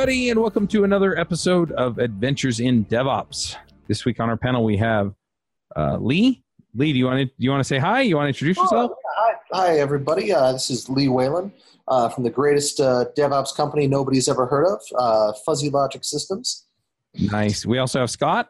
[0.00, 3.56] everybody, and welcome to another episode of Adventures in DevOps.
[3.86, 5.12] This week on our panel, we have
[5.76, 6.42] uh, Lee.
[6.74, 8.00] Lee, do you want to do you want to say hi?
[8.00, 8.92] You want to introduce yourself?
[8.94, 10.32] Oh, hi, hi, everybody.
[10.32, 11.52] Uh, this is Lee Whalen
[11.86, 16.64] uh, from the greatest uh, DevOps company nobody's ever heard of, uh, Fuzzy Logic Systems.
[17.14, 17.66] Nice.
[17.66, 18.48] We also have Scott.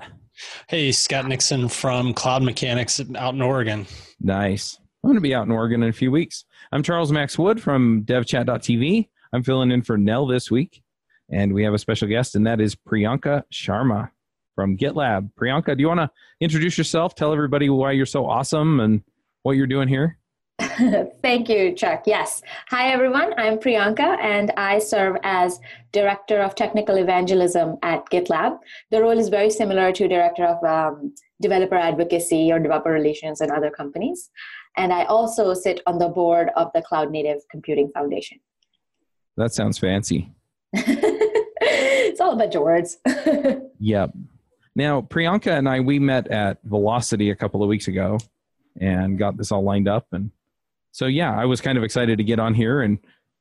[0.68, 3.88] Hey, Scott Nixon from Cloud Mechanics out in Oregon.
[4.20, 4.78] Nice.
[5.02, 6.44] I'm going to be out in Oregon in a few weeks.
[6.70, 9.08] I'm Charles Max Wood from DevChat.tv.
[9.32, 10.84] I'm filling in for Nell this week,
[11.30, 14.10] and we have a special guest, and that is Priyanka Sharma
[14.54, 15.30] from GitLab.
[15.40, 17.14] Priyanka, do you want to introduce yourself?
[17.14, 19.02] Tell everybody why you're so awesome and
[19.42, 20.18] what you're doing here.
[21.22, 22.02] Thank you, Chuck.
[22.06, 22.42] Yes.
[22.68, 23.32] Hi, everyone.
[23.38, 25.58] I'm Priyanka, and I serve as
[25.92, 28.58] Director of Technical Evangelism at GitLab.
[28.90, 33.50] The role is very similar to Director of um, Developer Advocacy or Developer Relations in
[33.50, 34.30] other companies.
[34.76, 38.38] And I also sit on the board of the Cloud Native Computing Foundation.
[39.36, 40.30] That sounds fancy.
[42.08, 42.98] it's all a bunch of words.
[43.78, 44.12] yep.
[44.74, 48.18] Now, Priyanka and I, we met at Velocity a couple of weeks ago
[48.80, 50.06] and got this all lined up.
[50.12, 50.30] And
[50.92, 52.82] so, yeah, I was kind of excited to get on here.
[52.82, 52.98] And,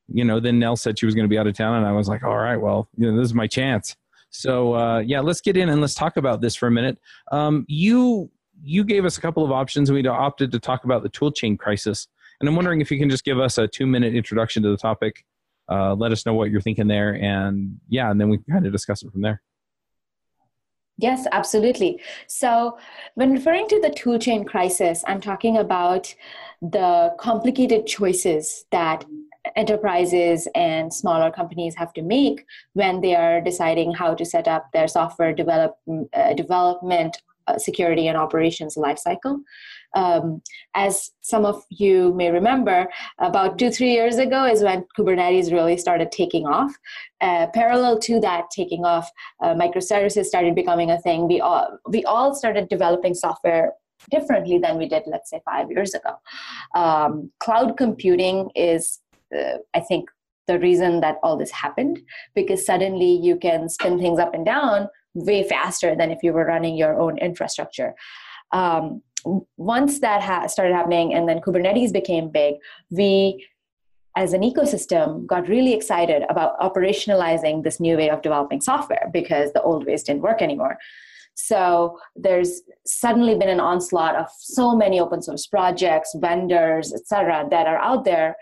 [0.08, 1.76] you know, then Nell said she was going to be out of town.
[1.76, 3.96] And I was like, all right, well, you know, this is my chance.
[4.32, 7.00] So, uh, yeah, let's get in and let's talk about this for a minute.
[7.32, 8.30] Um, you
[8.62, 9.92] you gave us a couple of options.
[9.92, 12.08] We opted to talk about the toolchain crisis.
[12.40, 14.78] And I'm wondering if you can just give us a two minute introduction to the
[14.78, 15.26] topic.
[15.70, 17.14] Uh, let us know what you're thinking there.
[17.14, 19.42] And yeah, and then we can kind of discuss it from there.
[20.98, 22.02] Yes, absolutely.
[22.28, 22.78] So,
[23.16, 26.14] when referring to the toolchain crisis, I'm talking about
[26.62, 29.06] the complicated choices that
[29.56, 34.72] enterprises and smaller companies have to make when they are deciding how to set up
[34.74, 35.78] their software develop,
[36.14, 39.42] uh, development uh, security and operations lifecycle.
[39.96, 40.42] Um,
[40.76, 42.88] as some of you may remember,
[43.20, 46.74] about two, three years ago is when Kubernetes really started taking off.
[47.22, 49.10] Uh, parallel to that taking off,
[49.42, 51.28] uh, microservices started becoming a thing.
[51.28, 53.74] We all, we all started developing software
[54.10, 56.16] differently than we did, let's say, five years ago.
[56.76, 59.00] Um, cloud computing is,
[59.38, 60.10] uh, I think,
[60.48, 62.02] the reason that all this happened
[62.34, 66.46] because suddenly you can spin things up and down way faster than if you were
[66.46, 67.94] running your own infrastructure.
[68.52, 69.04] Um,
[69.58, 72.56] once that ha- started happening and then Kubernetes became big,
[72.90, 73.46] we
[74.16, 79.54] as an ecosystem got really excited about operationalizing this new way of developing software because
[79.54, 80.78] the old ways didn't work anymore.
[81.36, 87.66] So there's suddenly been an onslaught of so many open source projects, vendors, etc., that
[87.66, 88.36] are out there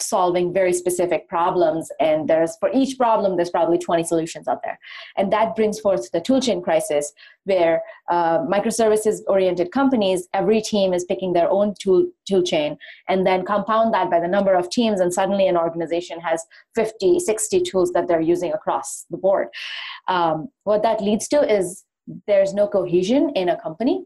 [0.00, 4.78] solving very specific problems and there's for each problem there's probably 20 solutions out there.
[5.16, 7.12] And that brings forth the toolchain crisis
[7.44, 12.76] where uh, microservices oriented companies every team is picking their own tool toolchain
[13.08, 17.20] and then compound that by the number of teams and suddenly an organization has 50
[17.20, 19.48] 60 tools that they're using across the board.
[20.08, 21.84] Um, what that leads to is
[22.26, 24.04] there's no cohesion in a company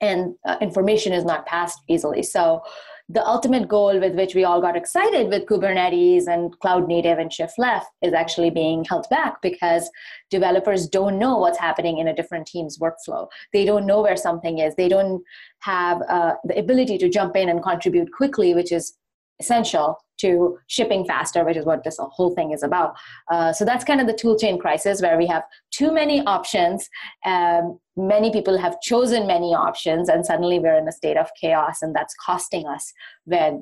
[0.00, 2.22] and uh, information is not passed easily.
[2.22, 2.62] So
[3.08, 7.32] the ultimate goal with which we all got excited with Kubernetes and cloud native and
[7.32, 9.90] shift left is actually being held back because
[10.30, 13.28] developers don't know what's happening in a different team's workflow.
[13.52, 14.74] They don't know where something is.
[14.76, 15.22] They don't
[15.60, 18.94] have uh, the ability to jump in and contribute quickly, which is
[19.42, 22.94] essential to shipping faster, which is what this whole thing is about.
[23.30, 25.42] Uh, so that's kind of the toolchain crisis where we have
[25.72, 26.88] too many options.
[27.26, 31.82] Um, many people have chosen many options, and suddenly we're in a state of chaos,
[31.82, 32.92] and that's costing us.
[33.24, 33.54] When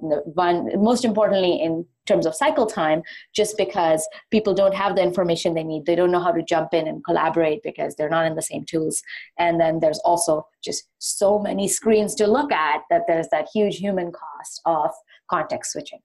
[0.45, 3.03] one, most importantly, in terms of cycle time,
[3.35, 6.75] just because people don't have the information they need, they don't know how to jump
[6.75, 9.03] in and collaborate because they're not in the same tools.
[9.39, 13.77] And then there's also just so many screens to look at that there's that huge
[13.79, 14.91] human cost of
[15.31, 16.01] context switching.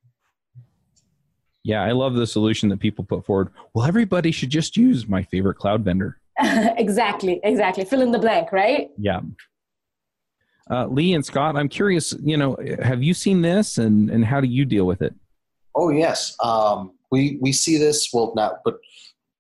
[1.63, 3.49] Yeah, I love the solution that people put forward.
[3.73, 6.19] Well, everybody should just use my favorite cloud vendor.
[6.39, 7.85] exactly, exactly.
[7.85, 8.91] Fill in the blank, right?
[8.99, 9.21] Yeah.
[10.69, 12.13] Uh, Lee and Scott, I'm curious.
[12.23, 15.13] You know, have you seen this, and and how do you deal with it?
[15.75, 18.09] Oh yes, um, we we see this.
[18.13, 18.77] Well, not, but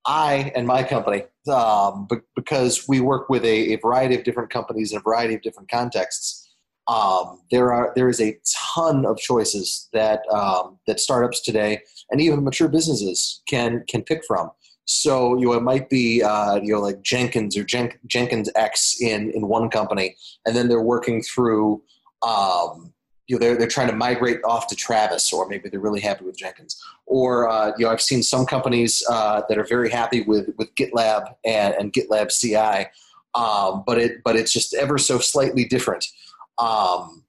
[0.05, 4.49] I and my company, um, but because we work with a, a variety of different
[4.51, 6.44] companies in a variety of different contexts
[6.87, 8.37] um, there are there is a
[8.73, 14.23] ton of choices that um, that startups today and even mature businesses can can pick
[14.25, 14.51] from.
[14.85, 19.01] So you know it might be uh, you know like Jenkins or Jen- Jenkins X
[19.01, 20.15] in in one company,
[20.45, 21.81] and then they're working through
[22.21, 22.93] um,
[23.27, 26.23] you know they're they're trying to migrate off to Travis, or maybe they're really happy
[26.23, 26.79] with Jenkins.
[27.07, 30.73] Or uh, you know I've seen some companies uh, that are very happy with with
[30.75, 32.87] GitLab and, and GitLab CI,
[33.33, 36.05] um, but it but it's just ever so slightly different.
[36.57, 37.23] Um,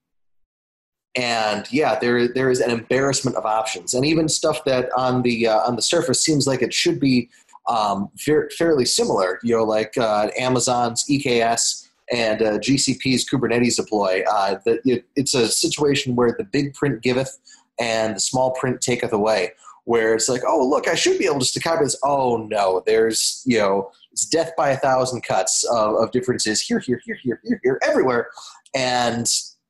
[1.17, 5.47] and yeah, there there is an embarrassment of options, and even stuff that on the
[5.47, 7.29] uh, on the surface seems like it should be
[7.67, 9.39] um, fair, fairly similar.
[9.43, 14.23] You know, like uh, Amazon's EKS and uh, GCP's Kubernetes deploy.
[14.31, 17.37] Uh, the, it, it's a situation where the big print giveth
[17.79, 19.51] and the small print taketh away.
[19.85, 21.97] Where it's like, oh look, I should be able just to copy this.
[22.03, 26.79] Oh no, there's you know, it's death by a thousand cuts of, of differences here,
[26.79, 28.27] here, here, here, here, here, everywhere,
[28.75, 29.27] and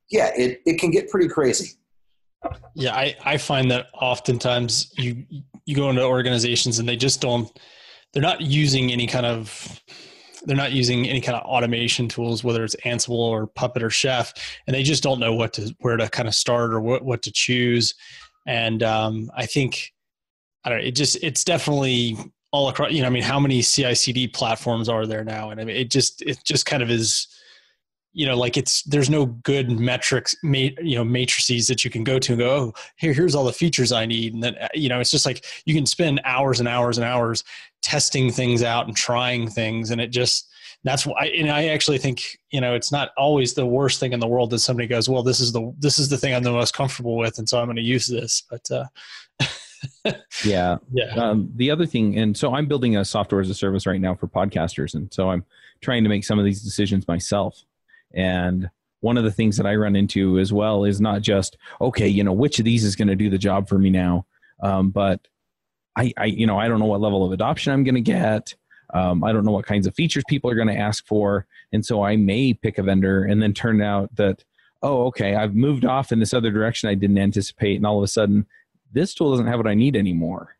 [0.09, 1.77] yeah, it, it can get pretty crazy.
[2.75, 5.25] Yeah, I, I find that oftentimes you
[5.65, 7.51] you go into organizations and they just don't
[8.13, 9.81] they're not using any kind of
[10.43, 14.33] they're not using any kind of automation tools, whether it's Ansible or Puppet or Chef,
[14.65, 17.21] and they just don't know what to where to kind of start or what what
[17.23, 17.93] to choose.
[18.45, 19.91] And um, I think
[20.63, 22.17] I don't know, it just it's definitely
[22.51, 22.91] all across.
[22.91, 25.49] You know, I mean, how many CI/CD platforms are there now?
[25.49, 27.27] And I mean, it just it just kind of is
[28.17, 32.03] you know like it's there's no good metrics ma- you know matrices that you can
[32.03, 34.33] go to and go oh here here's all the features i need.
[34.33, 37.05] And then uh, you know it's just like you can spend hours and hours and
[37.05, 37.43] hours
[37.83, 40.49] testing things out and trying things and it just
[40.83, 44.19] that's why and i actually think you know it's not always the worst thing in
[44.19, 46.51] the world that somebody goes well this is the this is the thing i'm the
[46.51, 48.85] most comfortable with and so i'm going to use this but uh
[50.43, 50.77] yeah.
[50.91, 51.13] Yeah.
[51.15, 54.15] Um, the other thing and so i'm building a software as a service right now
[54.15, 55.45] for podcasters and so i'm
[55.81, 57.63] trying to make some of these decisions myself
[58.13, 58.69] and
[59.01, 62.23] one of the things that I run into as well is not just okay, you
[62.23, 64.25] know, which of these is going to do the job for me now,
[64.61, 65.27] um, but
[65.95, 68.53] I, I, you know, I don't know what level of adoption I'm going to get.
[68.93, 71.85] Um, I don't know what kinds of features people are going to ask for, and
[71.85, 74.43] so I may pick a vendor and then turn out that
[74.83, 78.03] oh, okay, I've moved off in this other direction I didn't anticipate, and all of
[78.03, 78.45] a sudden
[78.93, 80.55] this tool doesn't have what I need anymore.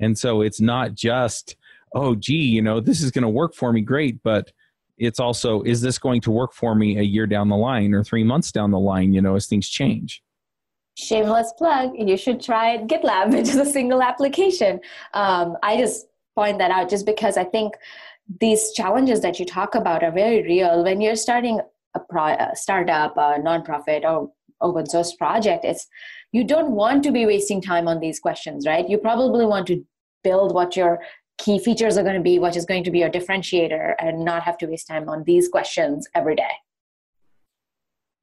[0.00, 1.56] And so it's not just
[1.94, 4.52] oh, gee, you know, this is going to work for me great, but
[5.00, 8.04] it's also is this going to work for me a year down the line or
[8.04, 10.22] three months down the line you know as things change?
[10.96, 14.80] Shameless plug you should try gitlab which is a single application.
[15.14, 16.06] Um, i just
[16.36, 17.74] point that out just because i think
[18.38, 20.84] these challenges that you talk about are very real.
[20.84, 21.60] When you're starting
[21.94, 24.30] a, pro- a startup a nonprofit or
[24.60, 25.88] open source project it's
[26.32, 28.88] you don't want to be wasting time on these questions right?
[28.88, 29.82] You probably want to
[30.22, 31.00] build what your
[31.40, 34.42] key features are going to be, what is going to be your differentiator, and not
[34.42, 36.52] have to waste time on these questions every day.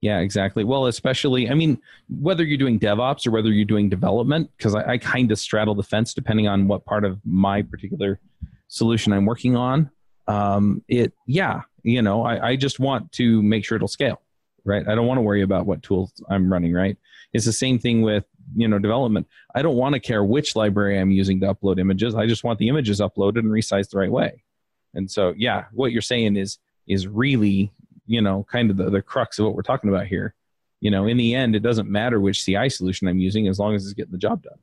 [0.02, 0.64] Yeah, exactly.
[0.64, 4.92] Well, especially, I mean, whether you're doing DevOps or whether you're doing development, because I,
[4.92, 8.20] I kind of straddle the fence depending on what part of my particular
[8.68, 9.90] solution I'm working on.
[10.28, 14.22] Um, it, yeah, you know, I, I just want to make sure it'll scale,
[14.66, 14.88] right?
[14.88, 16.98] I don't want to worry about what tools I'm running, right?
[17.34, 18.26] It's the same thing with
[18.56, 19.28] you know development.
[19.56, 22.16] I don't want to care which library i'm using to upload images.
[22.16, 24.44] I just want the images uploaded and resized the right way.
[24.94, 27.72] And so yeah what you're saying is is really
[28.06, 30.34] you know kind of the, the crux of what we're talking about here.
[30.80, 33.74] You know in the end it doesn't matter which ci solution i'm using as long
[33.74, 34.60] as it's getting the job done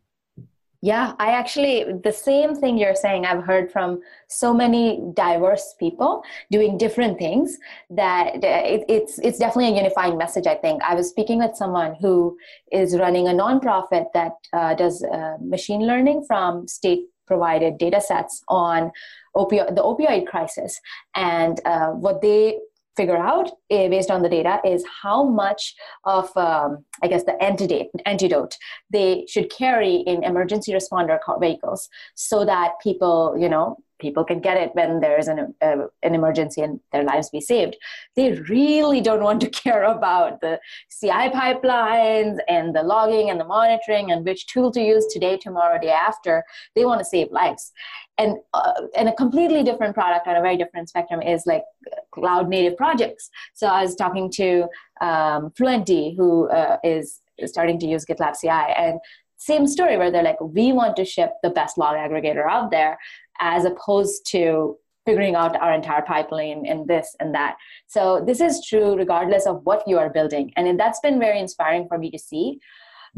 [0.85, 6.23] yeah, I actually, the same thing you're saying, I've heard from so many diverse people
[6.51, 7.57] doing different things
[7.89, 10.83] that it, it's, it's definitely a unifying message, I think.
[10.83, 12.37] I was speaking with someone who
[12.71, 18.43] is running a nonprofit that uh, does uh, machine learning from state provided data sets
[18.49, 18.93] on
[19.35, 20.79] opio- the opioid crisis.
[21.15, 22.59] And uh, what they
[22.97, 25.75] figure out uh, based on the data is how much
[26.05, 28.57] of um, i guess the antidote, antidote
[28.91, 34.57] they should carry in emergency responder vehicles so that people you know people can get
[34.57, 37.77] it when there is an, uh, an emergency and their lives be saved.
[38.17, 40.61] They really don't want to care about the
[40.91, 45.81] CI pipelines and the logging and the monitoring and which tool to use today, tomorrow,
[45.81, 46.45] day after.
[46.75, 47.73] They want to save lives.
[48.19, 51.65] And, uh, and a completely different product on a very different spectrum is like
[52.13, 53.31] cloud native projects.
[53.55, 54.69] So I was talking to
[55.01, 59.01] um, Fluentd, who uh, is starting to use GitLab CI, and
[59.37, 62.97] same story where they're like, we want to ship the best log aggregator out there,
[63.41, 64.77] as opposed to
[65.07, 67.57] figuring out our entire pipeline and this and that.
[67.87, 70.53] So this is true regardless of what you are building.
[70.57, 72.59] And that's been very inspiring for me to see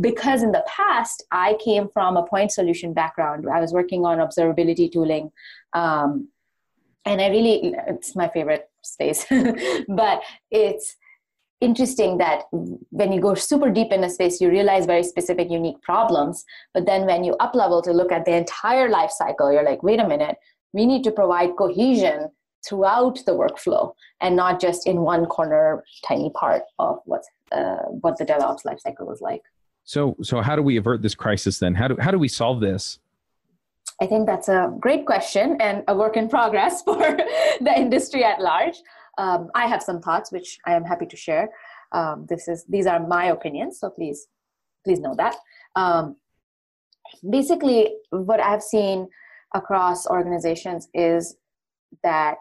[0.00, 3.46] because in the past I came from a point solution background.
[3.48, 5.30] I was working on observability tooling.
[5.72, 6.28] Um,
[7.04, 9.24] and I really, it's my favorite space,
[9.88, 10.96] but it's,
[11.60, 15.80] interesting that when you go super deep in a space you realize very specific unique
[15.82, 16.44] problems.
[16.74, 19.82] But then when you up level to look at the entire life cycle you're like
[19.82, 20.36] wait a minute
[20.72, 22.30] we need to provide cohesion
[22.66, 28.18] throughout the workflow and not just in one corner tiny part of what's uh, what
[28.18, 29.42] the devops life cycle is like.
[29.84, 31.74] So so how do we avert this crisis then?
[31.74, 32.98] How do how do we solve this?
[34.02, 37.16] I think that's a great question and a work in progress for
[37.60, 38.76] the industry at large
[39.18, 41.50] um, I have some thoughts which I am happy to share.
[41.92, 44.28] Um, this is these are my opinions, so please
[44.84, 45.36] please know that.
[45.74, 46.16] Um,
[47.28, 49.08] basically, what I've seen
[49.54, 51.36] across organizations is
[52.02, 52.38] that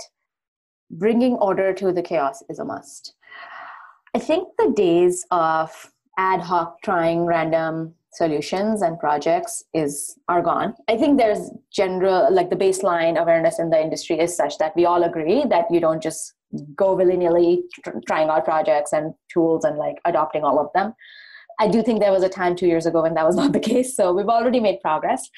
[0.91, 3.15] bringing order to the chaos is a must.
[4.13, 10.74] I think the days of ad hoc trying random solutions and projects is are gone
[10.88, 14.86] i think there's general like the baseline awareness in the industry is such that we
[14.86, 16.34] all agree that you don't just
[16.75, 17.63] go willy-nilly
[18.07, 20.93] trying out projects and tools and like adopting all of them.
[21.59, 23.59] I do think there was a time two years ago when that was not the
[23.59, 25.29] case so we've already made progress.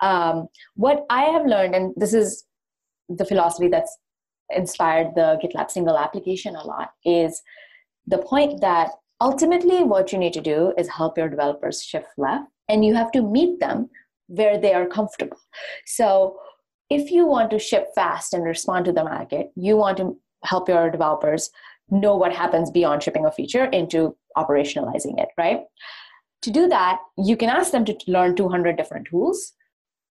[0.00, 2.44] Um, what i have learned and this is
[3.08, 3.96] the philosophy that's
[4.50, 7.40] inspired the gitlab single application a lot is
[8.06, 12.50] the point that ultimately what you need to do is help your developers shift left
[12.68, 13.88] and you have to meet them
[14.26, 15.36] where they are comfortable.
[15.86, 16.38] So
[16.90, 20.68] if you want to ship fast and respond to the market you want to help
[20.68, 21.50] your developers
[21.90, 25.60] know what happens beyond shipping a feature into operationalizing it right?
[26.42, 29.52] To do that you can ask them to learn 200 different tools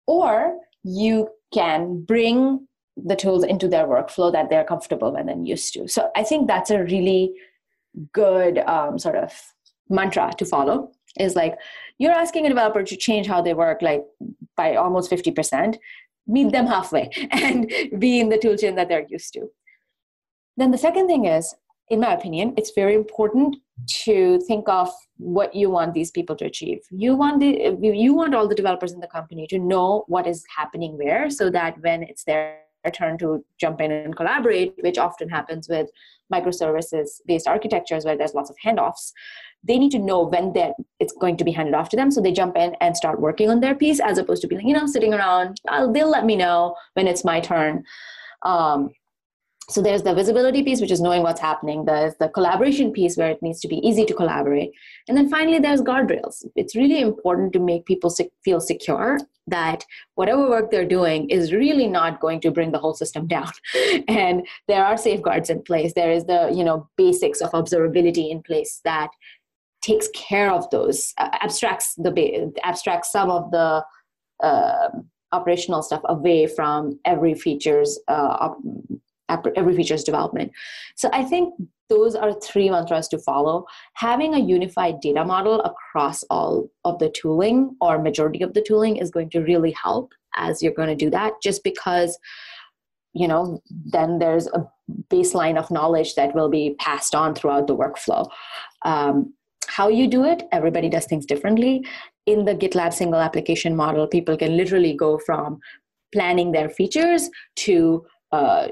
[0.07, 5.87] or you can bring the tools into their workflow that they're comfortable and used to.
[5.87, 7.33] So i think that's a really
[8.13, 9.33] good um, sort of
[9.89, 11.57] mantra to follow is like
[11.97, 14.03] you're asking a developer to change how they work like
[14.55, 15.77] by almost 50%
[16.27, 19.49] meet them halfway and be in the toolchain that they're used to
[20.59, 21.55] then the second thing is
[21.89, 23.55] in my opinion it's very important
[23.87, 26.79] to think of what you want these people to achieve.
[26.91, 30.43] You want the you want all the developers in the company to know what is
[30.55, 32.59] happening where so that when it's their
[32.93, 35.89] turn to jump in and collaborate which often happens with
[36.33, 39.11] microservices based architectures where there's lots of handoffs
[39.63, 42.11] they need to know when that it's going to be handed off to them.
[42.11, 44.73] So they jump in and start working on their piece as opposed to being you
[44.73, 45.59] know sitting around
[45.93, 47.83] they'll let me know when it's my turn.
[48.43, 48.89] Um,
[49.69, 51.85] so there's the visibility piece which is knowing what's happening.
[51.85, 54.71] There's the collaboration piece where it needs to be easy to collaborate.
[55.07, 56.43] And then finally there's guardrails.
[56.55, 59.85] It's really important to make people feel secure that
[60.15, 63.51] whatever work they're doing is really not going to bring the whole system down.
[64.07, 65.93] And there are safeguards in place.
[65.93, 69.09] There is the you know basics of observability in place that
[69.81, 73.83] takes care of those uh, abstracts the abstracts some of the
[74.43, 74.89] uh,
[75.31, 78.57] operational stuff away from every features uh, op-
[79.29, 80.51] every features development.
[80.95, 81.53] So i think
[81.89, 83.65] those are three mantras to follow.
[83.95, 88.97] Having a unified data model across all of the tooling or majority of the tooling
[88.97, 92.17] is going to really help as you're going to do that just because
[93.13, 94.67] you know then there's a
[95.09, 98.29] baseline of knowledge that will be passed on throughout the workflow.
[98.83, 99.33] Um,
[99.67, 101.85] how you do it everybody does things differently.
[102.27, 105.59] In the gitlab single application model people can literally go from
[106.13, 108.67] planning their features to uh,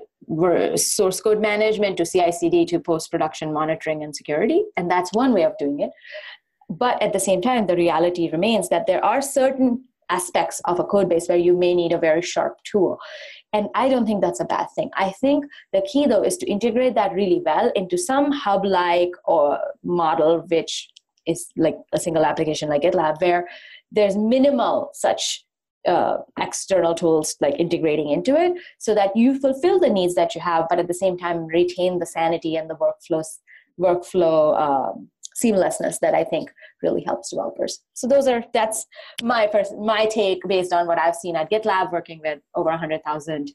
[0.76, 5.58] source code management to CI/CD to post-production monitoring and security, and that's one way of
[5.58, 5.92] doing it.
[6.70, 10.84] But at the same time, the reality remains that there are certain aspects of a
[10.84, 12.98] code base where you may need a very sharp tool.
[13.54, 14.90] And I don't think that's a bad thing.
[14.96, 19.12] I think the key though is to integrate that really well into some hub like
[19.26, 20.90] or model, which
[21.26, 23.48] is like a single application like GitLab, where
[23.92, 25.46] there's minimal such
[25.88, 30.42] uh, external tools like integrating into it so that you fulfill the needs that you
[30.42, 33.38] have but at the same time retain the sanity and the workflows
[33.80, 35.10] workflow um,
[35.42, 36.50] seamlessness that i think
[36.84, 37.80] really helps developers.
[37.94, 38.86] So those are that's
[39.24, 43.52] my person my take based on what i've seen at gitlab working with over 100000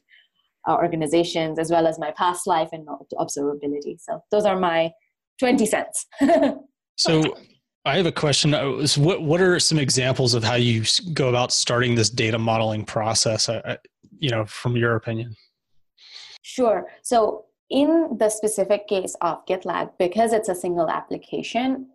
[0.67, 2.87] uh, organizations as well as my past life and
[3.19, 3.99] observability.
[3.99, 4.91] So those are my
[5.39, 6.05] 20 cents.
[6.95, 7.35] So
[7.85, 8.53] I have a question.
[8.53, 12.85] Uh, what what are some examples of how you go about starting this data modeling
[12.85, 13.49] process?
[13.49, 13.75] Uh, uh,
[14.19, 15.35] you know, from your opinion.
[16.41, 16.87] Sure.
[17.01, 21.87] So in the specific case of GitLab, because it's a single application,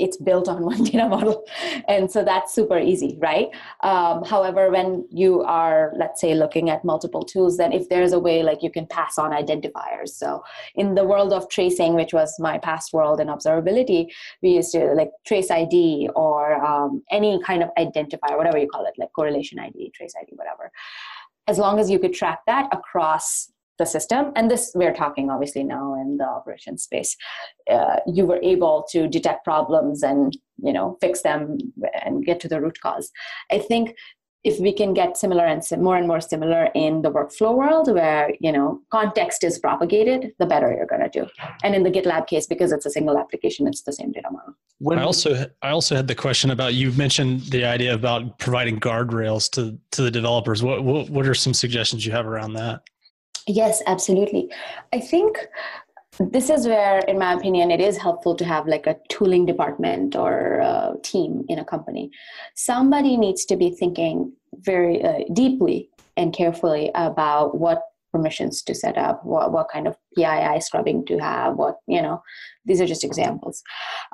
[0.00, 1.44] it's built on one data model.
[1.88, 3.48] And so that's super easy right?
[3.82, 8.18] Um, however when you are let's say looking at multiple tools then if there's a
[8.18, 10.10] way like you can pass on identifiers.
[10.10, 10.42] So
[10.74, 14.06] in the world of tracing which was my past world in observability
[14.42, 18.86] we used to like trace id or um, any kind of identifier whatever you call
[18.86, 20.70] it like correlation id trace id whatever.
[21.46, 24.30] As long as you could track that across the system.
[24.36, 27.16] And this we're talking obviously now in the operation space.
[27.68, 31.58] Uh, you were able to detect problems and you know fix them
[32.04, 33.10] and get to the root cause.
[33.50, 33.96] I think
[34.42, 37.92] if we can get similar and sim- more and more similar in the workflow world
[37.92, 41.26] where you know context is propagated the better you're going to do.
[41.64, 44.54] And in the gitlab case because it's a single application it's the same data model.
[44.78, 45.30] When i also
[45.62, 50.02] i also had the question about you mentioned the idea about providing guardrails to to
[50.02, 50.62] the developers.
[50.62, 52.82] What what, what are some suggestions you have around that
[53.46, 54.50] Yes, absolutely.
[54.92, 55.46] I think
[56.18, 60.14] this is where, in my opinion, it is helpful to have like a tooling department
[60.14, 62.10] or a team in a company.
[62.54, 67.82] Somebody needs to be thinking very uh, deeply and carefully about what
[68.12, 72.20] permissions to set up, what, what kind of PII scrubbing to have, what, you know,
[72.64, 73.62] these are just examples.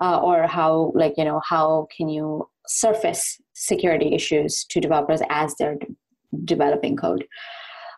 [0.01, 5.55] Uh, or how, like, you know, how can you surface security issues to developers as
[5.59, 5.79] they're
[6.45, 7.27] developing code.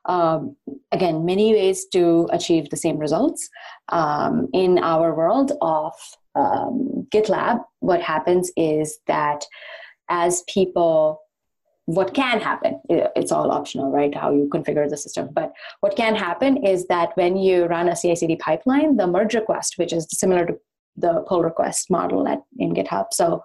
[0.09, 0.57] Um,
[0.91, 3.49] again, many ways to achieve the same results.
[3.91, 5.93] Um, in our world of
[6.35, 9.45] um, GitLab, what happens is that
[10.09, 11.21] as people
[11.89, 16.15] what can happen it's all optional right how you configure the system but what can
[16.15, 20.45] happen is that when you run a ci/cd pipeline the merge request which is similar
[20.45, 20.55] to
[20.97, 23.43] the pull request model at in github so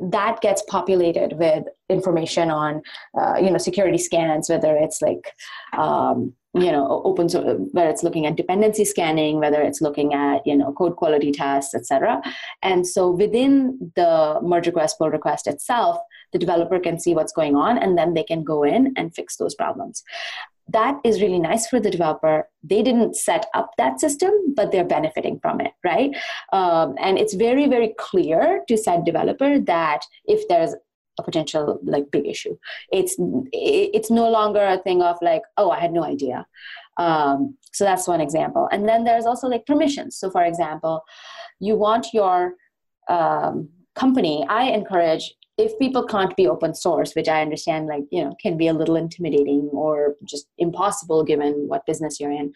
[0.00, 2.82] that gets populated with information on
[3.18, 5.32] uh, you know security scans whether it's like
[5.76, 7.28] um, you know open
[7.72, 11.74] whether it's looking at dependency scanning whether it's looking at you know code quality tests
[11.74, 12.22] etc
[12.62, 15.98] and so within the merge request pull request itself
[16.32, 19.36] the developer can see what's going on and then they can go in and fix
[19.36, 20.02] those problems
[20.70, 22.48] that is really nice for the developer.
[22.62, 26.16] They didn't set up that system but they're benefiting from it right?
[26.52, 30.74] Um, and it's very very clear to said developer that if there's
[31.18, 32.56] a potential like big issue
[32.92, 33.16] it's
[33.52, 36.46] it's no longer a thing of like oh i had no idea.
[36.96, 38.68] Um, so that's one example.
[38.72, 40.16] And then there's also like permissions.
[40.16, 41.02] So for example
[41.60, 42.54] you want your
[43.08, 48.24] um, company i encourage if people can't be open source which i understand like you
[48.24, 52.52] know can be a little intimidating or just impossible given what business you're in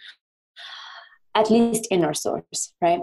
[1.35, 3.01] at least inner source right?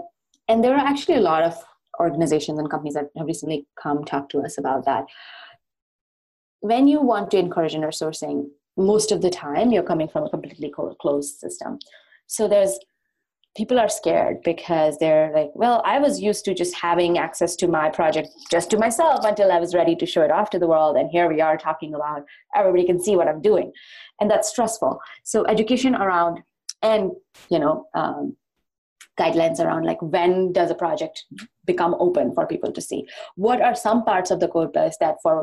[0.48, 1.54] And there are actually a lot of
[2.00, 5.04] organizations and companies that have recently come talk to us about that.
[6.60, 10.30] When you want to encourage inner sourcing most of the time you're coming from a
[10.30, 11.78] completely closed system.
[12.26, 12.78] So there's
[13.56, 17.68] people are scared because they're like, well, I was used to just having access to
[17.68, 20.68] my project just to myself until I was ready to show it off to the
[20.68, 20.96] world.
[20.96, 23.72] And here we are talking about everybody can see what I'm doing.
[24.20, 25.00] And that's stressful.
[25.24, 26.40] So, education around
[26.82, 27.10] and,
[27.50, 28.36] you know, um,
[29.18, 31.24] guidelines around like when does a project
[31.66, 33.06] become open for people to see?
[33.34, 35.42] What are some parts of the code base that for,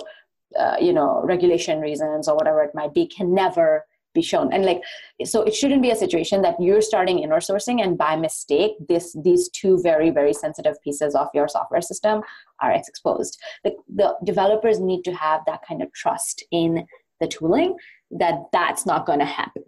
[0.58, 3.86] uh, you know, regulation reasons or whatever it might be can never
[4.19, 4.51] be shown.
[4.53, 4.82] And like
[5.23, 9.15] so it shouldn't be a situation that you're starting inner sourcing and by mistake this
[9.27, 12.21] these two very very sensitive pieces of your software system
[12.62, 13.34] are exposed.
[13.63, 16.86] The, the developers need to have that kind of trust in
[17.21, 17.75] the tooling
[18.21, 19.63] that that's not going to happen.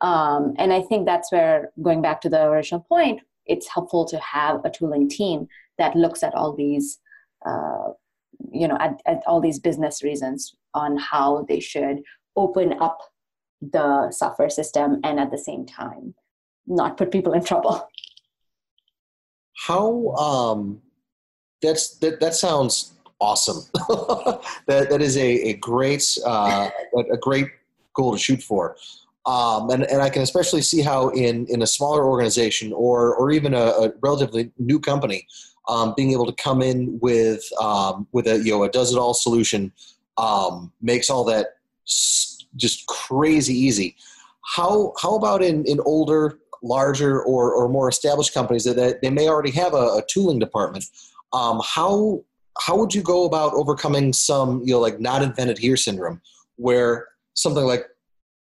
[0.00, 4.18] Um, and i think that's where going back to the original point it's helpful to
[4.18, 5.46] have a tooling team
[5.78, 6.98] that looks at all these
[7.46, 7.88] uh,
[8.52, 11.98] you know at, at all these business reasons on how they should
[12.36, 12.98] open up
[13.72, 16.14] the software system and at the same time
[16.66, 17.88] not put people in trouble.
[19.66, 20.82] How um
[21.62, 23.62] that's that, that sounds awesome.
[24.66, 26.70] That that is a, a great uh,
[27.12, 27.48] a great
[27.94, 28.76] goal to shoot for.
[29.26, 33.30] Um, and, and I can especially see how in, in a smaller organization or, or
[33.30, 35.26] even a, a relatively new company,
[35.66, 38.98] um, being able to come in with um, with a you know a does it
[38.98, 39.72] all solution
[40.18, 41.56] um, makes all that
[42.56, 43.96] just crazy easy.
[44.56, 49.28] How how about in in older, larger, or or more established companies that, they may
[49.28, 50.84] already have a, a tooling department?
[51.32, 52.24] Um, how
[52.60, 56.20] how would you go about overcoming some you know like not invented here syndrome,
[56.56, 57.86] where something like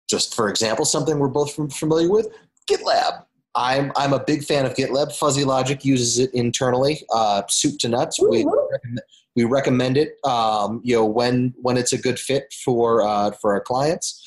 [0.09, 2.29] just for example something we're both familiar with
[2.71, 3.25] GitLab.
[3.55, 5.13] I'm I'm a big fan of GitLab.
[5.13, 8.19] Fuzzy Logic uses it internally, uh, soup to nuts.
[8.21, 9.01] We recommend,
[9.37, 13.53] we recommend it, um, you know, when when it's a good fit for uh, for
[13.53, 14.19] our clients.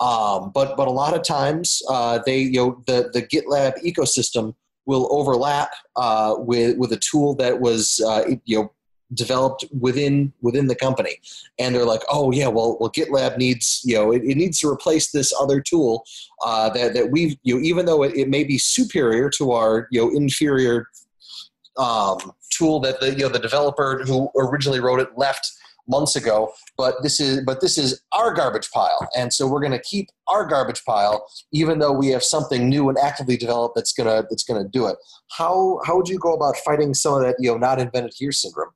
[0.00, 4.54] Um, but but a lot of times uh, they you know the the GitLab ecosystem
[4.84, 8.72] will overlap uh, with with a tool that was uh, you know
[9.14, 11.16] developed within within the company.
[11.58, 14.68] And they're like oh yeah well well gitlab needs you know it, it needs to
[14.68, 16.04] replace this other tool
[16.44, 19.88] uh, that, that we've you know even though it, it may be superior to our
[19.90, 20.86] you know inferior
[21.78, 22.18] um,
[22.50, 25.50] tool that the you know the developer who originally wrote it left
[25.88, 29.08] months ago but this is but this is our garbage pile.
[29.16, 32.88] And so we're going to keep our garbage pile even though we have something new
[32.88, 34.96] and actively developed that's going to that's going to do it.
[35.30, 38.32] How how would you go about fighting some of that you know not invented here
[38.32, 38.70] syndrome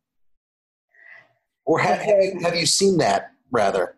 [1.67, 3.97] or have, have, you, seen that rather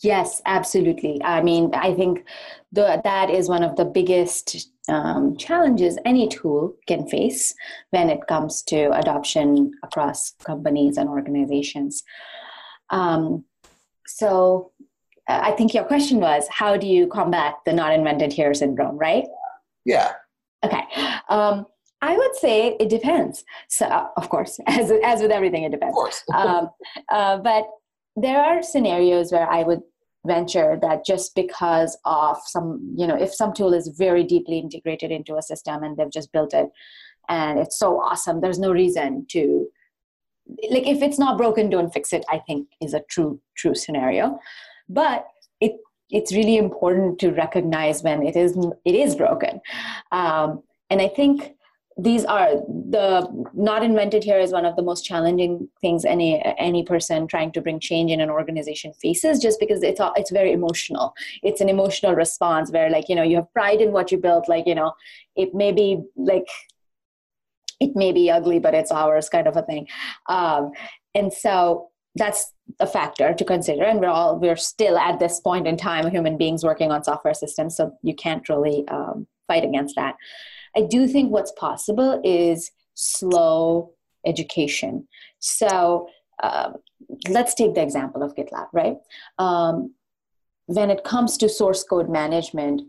[0.00, 2.24] yes absolutely i mean i think
[2.72, 7.54] the, that is one of the biggest um, challenges any tool can face
[7.90, 12.02] when it comes to adoption across companies and organizations.
[12.90, 13.44] Um,
[14.06, 14.72] so,
[15.26, 19.24] I think your question was how do you combat the not invented here syndrome, right?
[19.86, 20.12] Yeah.
[20.62, 20.82] Okay.
[21.30, 21.66] Um,
[22.04, 23.44] I would say it depends.
[23.68, 25.92] So, uh, of course, as, as with everything, it depends.
[25.92, 26.22] Of course.
[26.34, 26.68] um,
[27.10, 27.64] uh, but
[28.14, 29.80] there are scenarios where I would
[30.26, 35.10] venture that just because of some you know if some tool is very deeply integrated
[35.10, 36.70] into a system and they've just built it
[37.28, 39.66] and it's so awesome there's no reason to
[40.70, 44.38] like if it's not broken don't fix it i think is a true true scenario
[44.88, 45.26] but
[45.60, 45.72] it
[46.08, 49.60] it's really important to recognize when it is it is broken
[50.10, 51.53] um, and i think
[51.96, 52.56] these are
[52.90, 57.52] the not invented here is one of the most challenging things any any person trying
[57.52, 61.14] to bring change in an organization faces just because it's it's very emotional.
[61.42, 64.48] It's an emotional response where like you know you have pride in what you built
[64.48, 64.92] like you know
[65.36, 66.48] it may be like
[67.80, 69.86] it may be ugly but it's ours kind of a thing.
[70.28, 70.72] Um,
[71.14, 75.66] and so that's a factor to consider and we're all we're still at this point
[75.66, 79.96] in time human beings working on software systems so you can't really um, fight against
[79.96, 80.14] that
[80.76, 83.92] I do think what's possible is slow
[84.26, 85.06] education.
[85.38, 86.08] So
[86.42, 86.76] um,
[87.28, 88.96] let's take the example of GitLab, right?
[89.38, 89.94] Um,
[90.66, 92.82] when it comes to source code management,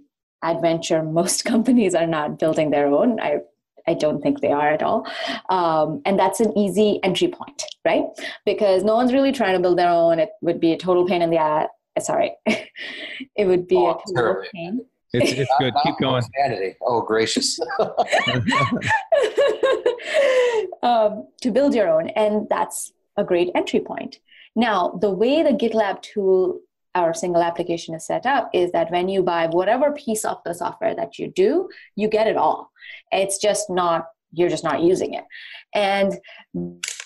[0.43, 3.19] adventure, most companies are not building their own.
[3.19, 3.39] I
[3.87, 5.05] I don't think they are at all.
[5.49, 8.05] Um, and that's an easy entry point, right?
[8.43, 10.17] Because no one's really trying to build their own.
[10.17, 11.67] It would be a total pain in the ass.
[11.99, 12.31] Sorry.
[12.45, 14.81] it would be oh, a total pain.
[15.21, 15.73] It's, it's good.
[15.83, 16.23] Keep going.
[16.37, 16.75] Vanity.
[16.81, 17.59] Oh, gracious.
[20.83, 22.09] um, to build your own.
[22.09, 24.19] And that's a great entry point.
[24.55, 26.61] Now, the way the GitLab tool,
[26.93, 30.53] our single application is set up, is that when you buy whatever piece of the
[30.53, 32.71] software that you do, you get it all.
[33.11, 35.25] It's just not, you're just not using it.
[35.73, 36.13] And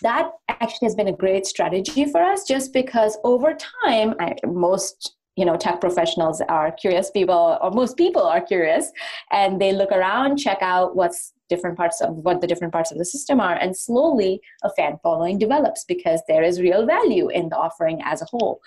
[0.02, 5.16] that actually has been a great strategy for us just because over time, I, most
[5.40, 8.92] you know tech professionals are curious people or most people are curious
[9.32, 12.98] and they look around check out what's different parts of what the different parts of
[12.98, 17.50] the system are and slowly a fan following develops because there is real value in
[17.50, 18.62] the offering as a whole.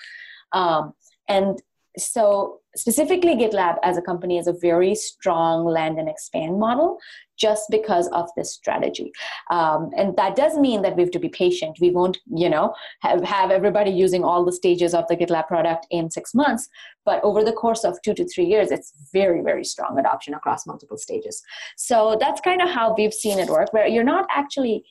[0.53, 0.93] Um,
[1.29, 1.63] and
[1.99, 6.99] so specifically gitlab as a company is a very strong land and expand model
[7.39, 9.13] just because of this strategy.
[9.51, 11.79] Um, and that does mean that we have to be patient.
[11.81, 15.87] We won't you know have, have everybody using all the stages of the gitlab product
[15.91, 16.69] in six months.
[17.05, 20.67] But over the course of two to three years it's very very strong adoption across
[20.67, 21.43] multiple stages.
[21.77, 24.85] So that's kind of how we've seen it work where you're not actually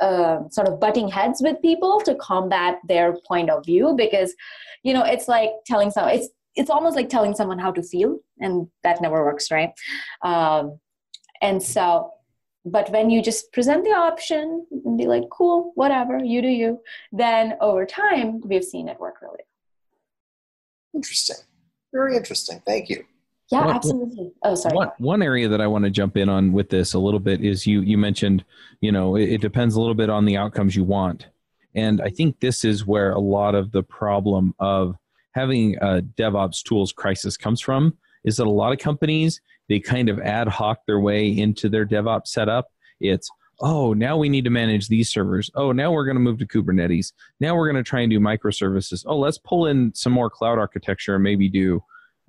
[0.00, 4.34] uh, sort of butting heads with people to combat their point of view because
[4.82, 8.18] you know it's like telling someone it's it's almost like telling someone how to feel
[8.40, 9.70] and that never works right?
[10.22, 10.78] Um,
[11.40, 12.12] and so
[12.64, 16.80] but when you just present the option and be like cool whatever you do you
[17.12, 19.44] then over time we've seen it work really
[20.94, 21.36] interesting.
[21.92, 22.60] Very interesting.
[22.66, 23.04] Thank you
[23.50, 26.52] yeah one, absolutely oh sorry one, one area that i want to jump in on
[26.52, 28.44] with this a little bit is you you mentioned
[28.80, 31.28] you know it, it depends a little bit on the outcomes you want
[31.74, 34.96] and i think this is where a lot of the problem of
[35.32, 40.08] having a devops tools crisis comes from is that a lot of companies they kind
[40.08, 42.72] of ad hoc their way into their DevOps setup.
[43.00, 43.30] It's,
[43.60, 45.50] oh, now we need to manage these servers.
[45.54, 47.12] Oh, now we're going to move to Kubernetes.
[47.40, 49.04] Now we're going to try and do microservices.
[49.06, 51.82] Oh, let's pull in some more cloud architecture and maybe do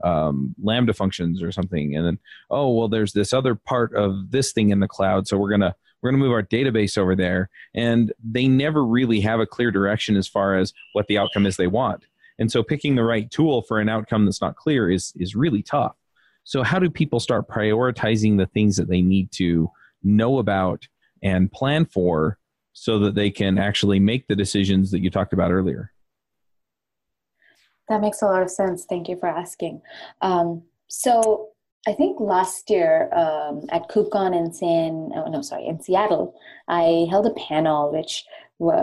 [0.04, 1.96] um, Lambda functions or something.
[1.96, 5.28] And then, oh, well, there's this other part of this thing in the cloud.
[5.28, 9.20] So we're to we're going to move our database over there and they never really
[9.20, 12.06] have a clear direction as far as what the outcome is they want
[12.40, 15.62] and so picking the right tool for an outcome that's not clear is is really
[15.62, 15.98] tough
[16.50, 19.70] so, how do people start prioritizing the things that they need to
[20.02, 20.88] know about
[21.22, 22.40] and plan for
[22.74, 25.92] so that they can actually make the decisions that you talked about earlier?
[27.90, 28.86] That makes a lot of sense.
[28.86, 29.82] Thank you for asking.
[30.22, 31.50] Um, so,
[31.88, 36.36] I think last year um, at KubeCon in San, oh, no, sorry, in Seattle,
[36.68, 38.26] I held a panel which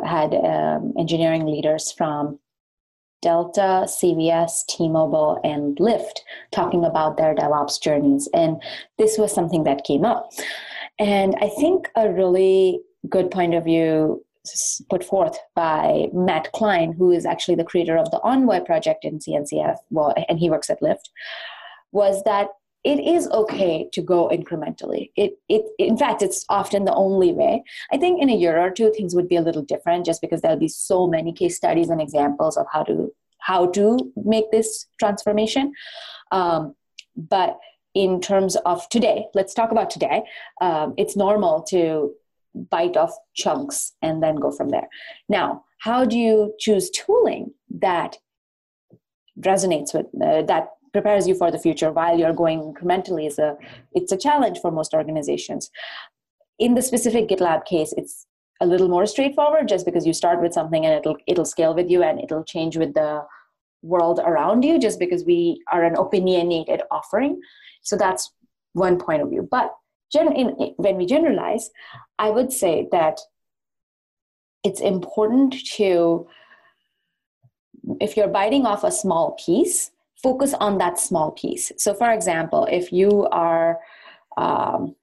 [0.04, 2.38] had um, engineering leaders from
[3.22, 6.20] Delta, CVS, T Mobile, and Lyft
[6.52, 8.28] talking about their DevOps journeys.
[8.32, 8.62] And
[8.98, 10.30] this was something that came up.
[10.98, 14.24] And I think a really good point of view
[14.90, 19.18] put forth by Matt Klein, who is actually the creator of the Envoy project in
[19.18, 21.10] CNCF, well, and he works at Lyft,
[21.92, 22.48] was that
[22.84, 25.10] it is okay to go incrementally.
[25.16, 27.64] It, it, in fact, it's often the only way.
[27.90, 30.40] I think in a year or two, things would be a little different just because
[30.40, 34.86] there'll be so many case studies and examples of how to how to make this
[34.98, 35.72] transformation.
[36.30, 36.74] Um,
[37.16, 37.58] but
[37.94, 40.22] in terms of today, let's talk about today.
[40.60, 42.12] Um, it's normal to
[42.70, 44.88] bite off chunks and then go from there.
[45.28, 48.16] Now, how do you choose tooling that
[49.40, 53.54] resonates with uh, that prepares you for the future while you're going incrementally is a
[53.92, 55.70] it's a challenge for most organizations
[56.58, 58.26] in the specific gitlab case it's
[58.62, 61.90] a little more straightforward just because you start with something and it'll it'll scale with
[61.90, 63.22] you and it'll change with the
[63.82, 67.40] world around you just because we are an opinionated offering.
[67.82, 68.32] So that's
[68.72, 69.46] one point of view.
[69.50, 69.72] But
[70.16, 70.48] gen- in,
[70.84, 71.64] when we generalize,
[72.18, 73.16] I would say that
[74.66, 76.26] it's important to,
[78.00, 79.90] if you're biting off a small piece,
[80.22, 81.66] focus on that small piece.
[81.76, 83.78] So, for example, if you are
[84.36, 84.96] um,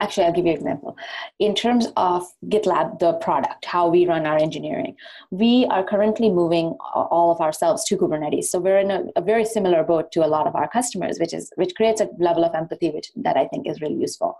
[0.00, 0.96] actually i'll give you an example.
[1.38, 4.94] In terms of gitlab the product how we run our engineering
[5.30, 8.44] we are currently moving all of ourselves to kubernetes.
[8.44, 11.34] So we're in a, a, very similar boat to a lot of our customers which
[11.34, 14.36] is which creates a level of empathy which that i think is really useful.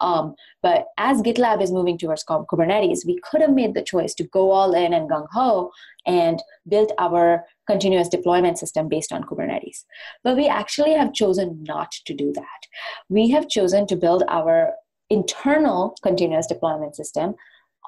[0.00, 4.24] Um, but as gitlab is moving towards kubernetes we could have made the choice to
[4.24, 5.70] go all in and gung-ho
[6.06, 9.84] and build our continuous deployment system based on kubernetes.
[10.24, 12.60] But we actually have chosen not to do that.
[13.08, 14.72] We have chosen to build our
[15.10, 17.34] internal continuous deployment system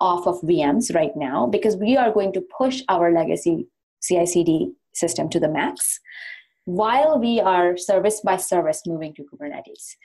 [0.00, 3.68] off of VMs right now because we are going to push our legacy
[4.02, 6.00] CI CD system to the max
[6.64, 9.96] while we are service by service moving to Kubernetes.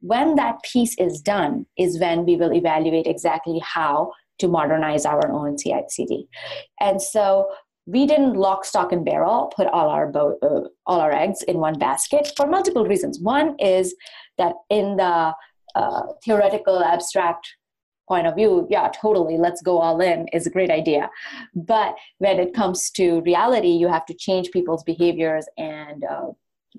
[0.00, 5.30] When that piece is done, is when we will evaluate exactly how to modernize our
[5.30, 6.26] own CI CD.
[6.80, 7.48] And so
[7.86, 11.58] we didn't lock, stock, and barrel put all our bo- uh, all our eggs in
[11.58, 13.20] one basket for multiple reasons.
[13.20, 13.94] One is
[14.38, 15.34] that in the
[15.74, 17.48] uh, theoretical, abstract
[18.08, 21.10] point of view, yeah, totally, let's go all in is a great idea.
[21.54, 26.28] But when it comes to reality, you have to change people's behaviors and uh,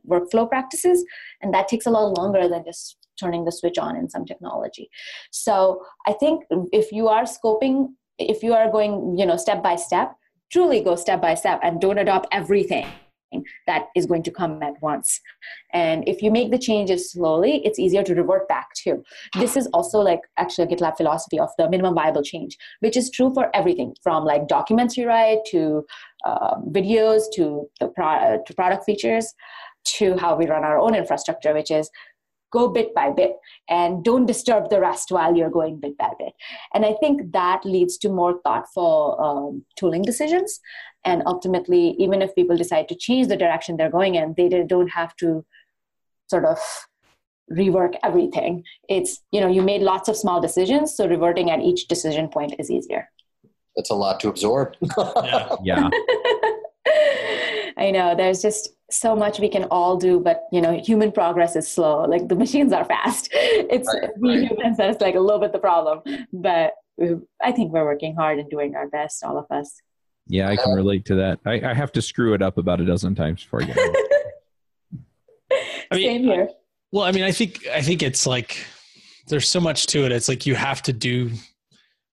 [0.08, 1.06] workflow practices,
[1.42, 4.90] and that takes a lot longer than just turning the switch on in some technology.
[5.32, 9.76] So I think if you are scoping, if you are going, you know, step by
[9.76, 10.16] step,
[10.52, 12.88] truly go step by step and don't adopt everything
[13.68, 15.20] that is going to come at once.
[15.72, 19.04] And if you make the changes slowly, it's easier to revert back to.
[19.40, 23.10] This is also like actually a GitLab philosophy of the minimum viable change, which is
[23.10, 25.86] true for everything from like documents you write to
[26.26, 29.34] uh, videos to the pro- to product features
[29.86, 31.90] to how we run our own infrastructure, which is
[32.54, 33.36] go bit by bit
[33.68, 36.34] and don't disturb the rest while you're going bit by bit.
[36.74, 40.60] And I think that leads to more thoughtful um, tooling decisions
[41.06, 44.90] and ultimately even if people decide to change the direction they're going in they don't
[44.90, 45.46] have to
[46.30, 46.60] sort of
[47.52, 48.64] rework everything.
[48.90, 52.56] It's you know you made lots of small decisions so reverting at each decision point
[52.60, 53.10] is easier.
[53.76, 54.76] That's a lot to absorb.
[55.24, 55.90] Yeah, yeah.
[57.76, 61.56] i know there's just so much we can all do but you know human progress
[61.56, 62.04] is slow.
[62.04, 63.30] Like the machines are fast.
[63.76, 64.48] It's right, we right.
[64.50, 66.02] humans that's like a little bit the problem.
[66.32, 66.74] But
[67.42, 69.82] i think we're working hard and doing our best all of us
[70.28, 71.40] yeah, I can relate to that.
[71.46, 73.78] I, I have to screw it up about a dozen times before I get
[75.92, 76.50] I mean, Same here.
[76.92, 78.58] Well, I mean, I think I think it's like
[79.28, 80.12] there's so much to it.
[80.12, 81.30] It's like you have to do.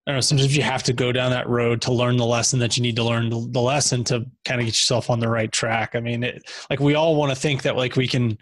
[0.07, 0.21] I don't know.
[0.21, 2.97] Sometimes you have to go down that road to learn the lesson that you need
[2.97, 5.95] to learn the, the lesson to kind of get yourself on the right track.
[5.95, 8.39] I mean, it, like we all want to think that like we can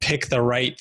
[0.00, 0.80] pick the right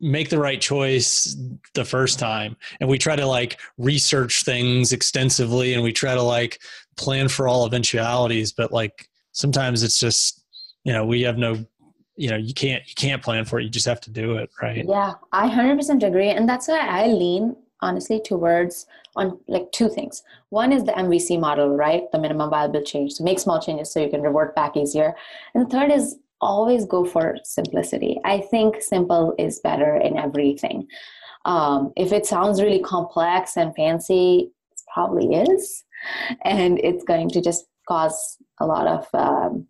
[0.00, 1.36] make the right choice
[1.74, 2.56] the first time.
[2.80, 6.60] And we try to like research things extensively and we try to like
[6.96, 8.52] plan for all eventualities.
[8.52, 10.42] But like sometimes it's just
[10.84, 11.64] you know we have no
[12.16, 13.64] you know you can't you can't plan for it.
[13.64, 14.84] You just have to do it right?
[14.86, 16.30] Yeah i 100% agree.
[16.30, 20.22] And that's why i lean honestly towards on like two things.
[20.50, 22.02] One is the mvc model right?
[22.12, 23.14] The minimum viable change.
[23.14, 25.14] So make small changes so you can revert back easier.
[25.54, 28.20] And the third is always go for simplicity.
[28.24, 30.86] I think simple is better in everything.
[31.44, 35.84] Um, if it sounds really complex and fancy, it probably is.
[36.44, 39.66] And it's going to just cause a lot of um,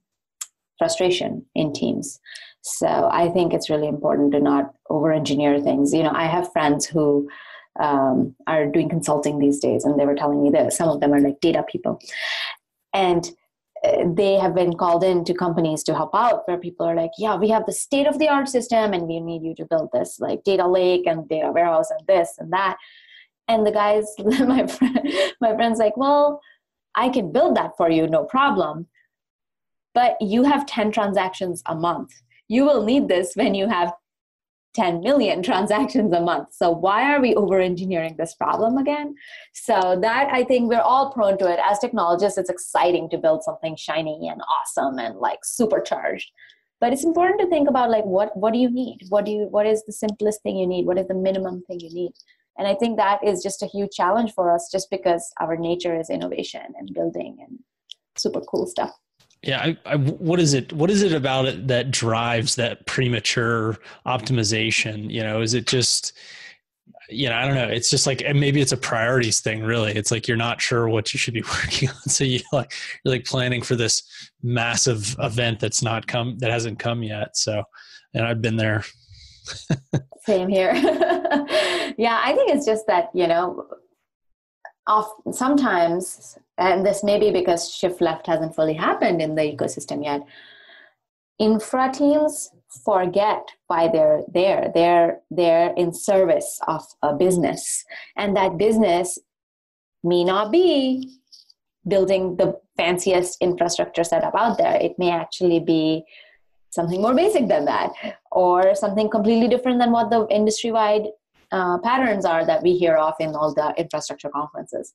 [0.79, 2.19] frustration in teams.
[2.63, 5.93] So I think it's really important to not over engineer things.
[5.93, 7.29] You know, I have friends who
[7.79, 11.13] um, are doing consulting these days, and they were telling me that some of them
[11.13, 12.01] are like data people.
[12.93, 13.31] And
[14.15, 17.37] they have been called in to companies to help out where people are like yeah
[17.37, 20.19] we have the state of the art system and we need you to build this
[20.21, 22.77] like data lake and data warehouse and this and that.
[23.49, 25.09] And the guys my friend
[25.41, 26.41] my friend's like well
[26.97, 28.87] i can build that for you no problem
[29.97, 32.13] but you have 10 transactions a month.
[32.49, 33.95] You will need this when you have
[34.77, 36.53] 10 million transactions a month.
[36.53, 39.15] So why are we over engineering this problem again?
[39.55, 41.59] So that I think we're all prone to it.
[41.59, 46.31] As technologists, it's exciting to build something shiny and awesome and like supercharged.
[46.79, 48.99] But it's important to think about like what what do you need?
[49.09, 50.85] What do you what is the simplest thing you need?
[50.85, 52.13] What is the minimum thing you need?
[52.59, 55.99] And I think that is just a huge challenge for us just because our nature
[55.99, 57.59] is innovation and building and
[58.17, 58.93] super cool stuff.
[59.47, 60.73] Yeah, I, I, what is it?
[60.73, 65.11] What is it about it that drives that premature optimization?
[65.11, 66.13] You know, is it just?
[67.09, 67.69] you know, I don't know.
[67.69, 69.63] It's just like and maybe it's a priorities thing.
[69.63, 72.73] Really, it's like you're not sure what you should be working on, so you like
[73.05, 74.03] you're like planning for this
[74.43, 77.37] massive event that's not come that hasn't come yet.
[77.37, 77.63] So,
[78.15, 78.85] and I've been there.
[80.25, 80.75] Same here.
[80.75, 83.65] yeah, I think it's just that you know,
[84.87, 90.05] off sometimes, and this may be because shift left hasn't fully happened in the ecosystem
[90.05, 90.23] yet.
[91.39, 92.51] Infra teams
[92.85, 94.71] forget why they're there.
[94.75, 97.85] They're there in service of a business,
[98.17, 99.19] and that business
[100.03, 101.19] may not be
[101.87, 104.75] building the fanciest infrastructure setup out there.
[104.77, 106.05] It may actually be
[106.71, 107.93] something more basic than that,
[108.31, 111.07] or something completely different than what the industry wide
[111.57, 114.93] uh, patterns are that we hear of in all the infrastructure conferences.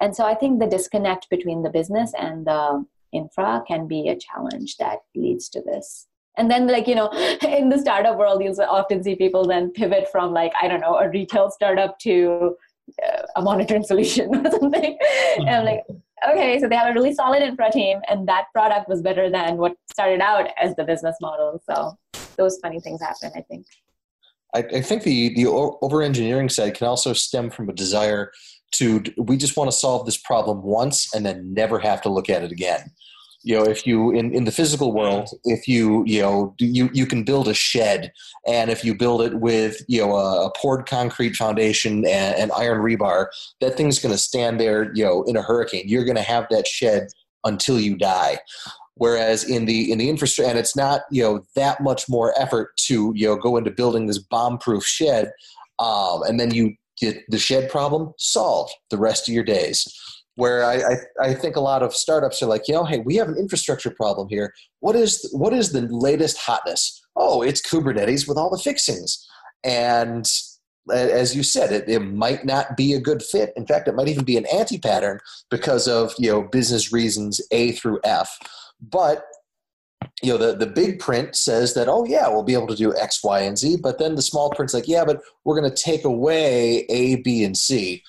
[0.00, 4.16] And so I think the disconnect between the business and the infra can be a
[4.16, 6.08] challenge that leads to this.
[6.36, 7.08] And then like you know
[7.42, 10.96] in the startup world you'll often see people then pivot from like i don't know
[10.96, 12.56] a retail startup to
[13.06, 14.98] uh, a monitoring solution or something.
[15.38, 15.82] And I'm like
[16.30, 19.58] okay so they have a really solid infra team and that product was better than
[19.58, 21.62] what started out as the business model.
[21.68, 21.76] So
[22.36, 23.66] those funny things happen i think
[24.54, 28.32] i, I think the the over engineering side can also stem from a desire
[28.72, 32.28] to we just want to solve this problem once and then never have to look
[32.28, 32.90] at it again.
[33.44, 37.06] You know if you in, in the physical world if you you know you you
[37.06, 38.12] can build a shed
[38.46, 42.80] and if you build it with you know a, poured concrete foundation and, and iron
[42.80, 43.26] rebar
[43.60, 45.88] that thing's going to stand there you know in a hurricane.
[45.88, 47.08] You're going to have that shed
[47.44, 48.38] until you die
[48.96, 52.76] whereas in the in the infrastructure and it's not you know that much more effort
[52.76, 55.30] to you know go into building this bomb proof shed
[55.78, 59.86] um, and then you get the shed problem solved the rest of your days
[60.36, 63.16] where I, I, I, think a lot of startups are like, you know, hey, we
[63.16, 64.54] have an infrastructure problem here.
[64.80, 67.02] What is what is the latest hotness?
[67.16, 69.26] Oh, it's Kubernetes with all the fixings.
[69.62, 70.26] And
[70.90, 73.52] as you said, it, it might not be a good fit.
[73.56, 77.72] In fact, it might even be an anti-pattern because of you know business reasons A
[77.72, 78.38] through F.
[78.82, 79.24] But
[80.22, 82.94] you know the, the big print says that oh yeah we'll be able to do
[82.96, 85.82] x y and z but then the small print's like yeah but we're going to
[85.82, 88.02] take away a b and c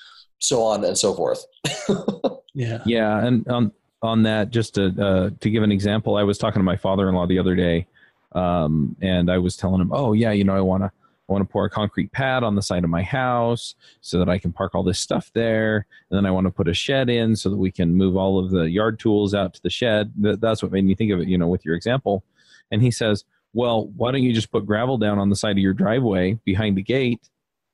[0.44, 1.44] so on and so forth.
[2.54, 2.82] yeah.
[2.84, 3.24] Yeah.
[3.24, 6.64] And on, on that, just to, uh, to give an example, I was talking to
[6.64, 7.86] my father-in-law the other day,
[8.32, 10.92] um, and I was telling him, oh yeah, you know, I want to,
[11.28, 14.28] I want to pour a concrete pad on the side of my house so that
[14.28, 15.86] I can park all this stuff there.
[16.10, 18.38] And then I want to put a shed in so that we can move all
[18.38, 20.12] of the yard tools out to the shed.
[20.16, 22.24] That's what made me think of it, you know, with your example.
[22.70, 25.62] And he says, well, why don't you just put gravel down on the side of
[25.62, 27.30] your driveway behind the gate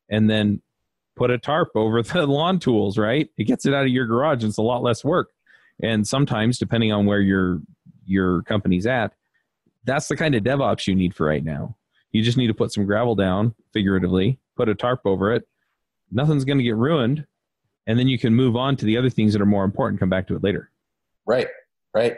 [0.08, 0.62] and then
[1.16, 3.28] put a tarp over the lawn tools, right?
[3.36, 4.44] It gets it out of your garage.
[4.44, 5.30] It's a lot less work.
[5.82, 7.60] And sometimes, depending on where your
[8.04, 9.14] your company's at,
[9.84, 11.76] that's the kind of DevOps you need for right now.
[12.12, 15.46] You just need to put some gravel down, figuratively, put a tarp over it.
[16.10, 17.26] Nothing's going to get ruined,
[17.86, 20.00] and then you can move on to the other things that are more important.
[20.00, 20.70] Come back to it later.
[21.26, 21.46] Right,
[21.94, 22.16] right.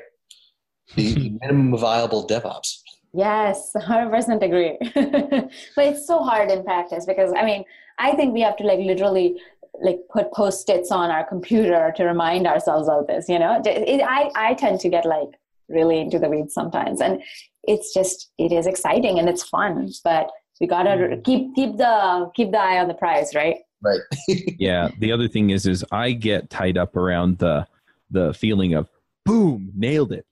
[0.95, 2.81] The minimum viable DevOps.
[3.13, 4.79] Yes, 100% agree.
[5.77, 7.65] but it's so hard in practice because, I mean,
[7.99, 9.41] I think we have to like literally
[9.83, 13.61] like put post-its on our computer to remind ourselves of this, you know?
[13.65, 15.29] It, I, I tend to get like
[15.69, 17.01] really into the weeds sometimes.
[17.01, 17.23] And
[17.65, 21.23] it's just, it is exciting and it's fun, but we gotta mm-hmm.
[21.23, 23.57] keep, keep the, keep the eye on the prize, right?
[23.83, 24.01] Right.
[24.59, 24.91] yeah.
[24.99, 27.67] The other thing is, is I get tied up around the,
[28.11, 28.89] the feeling of
[29.25, 30.27] boom, nailed it.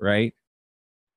[0.00, 0.34] Right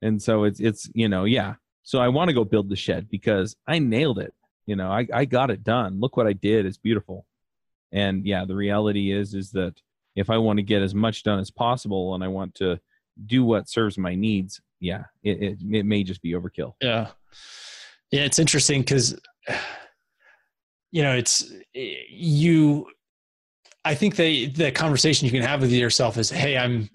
[0.02, 3.10] and so it's it's you know yeah so i want to go build the shed
[3.10, 4.34] because i nailed it
[4.66, 7.26] you know i, I got it done look what i did it's beautiful
[7.92, 9.82] and yeah the reality is is that
[10.16, 12.80] if i want to get as much done as possible and i want to
[13.26, 16.74] do what serves my needs yeah it, it, it may just be overkill.
[16.82, 17.08] Yeah.
[18.12, 19.20] Yeah it's interesting because
[20.92, 22.88] you know it's you
[23.86, 26.90] i think the the conversation you can have with yourself is hey i'm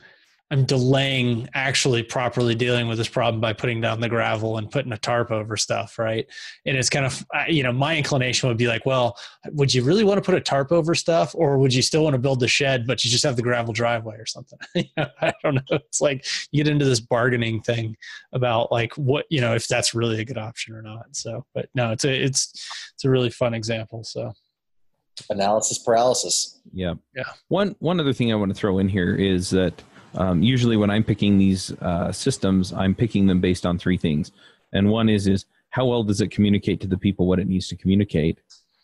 [0.52, 4.92] I'm delaying actually properly dealing with this problem by putting down the gravel and putting
[4.92, 6.26] a tarp over stuff, right?
[6.66, 9.16] And it's kind of, you know, my inclination would be like, well,
[9.52, 12.12] would you really want to put a tarp over stuff, or would you still want
[12.12, 14.58] to build the shed, but you just have the gravel driveway or something?
[15.22, 15.62] I don't know.
[15.70, 17.96] It's like you get into this bargaining thing
[18.34, 21.06] about like what you know if that's really a good option or not.
[21.12, 22.52] So, but no, it's a it's
[22.92, 24.04] it's a really fun example.
[24.04, 24.34] So
[25.30, 26.60] analysis paralysis.
[26.74, 27.24] Yeah, yeah.
[27.48, 29.82] One one other thing I want to throw in here is that
[30.14, 34.32] um, usually, when I'm picking these uh, systems, I'm picking them based on three things.
[34.72, 37.68] And one is is how well does it communicate to the people what it needs
[37.68, 38.38] to communicate.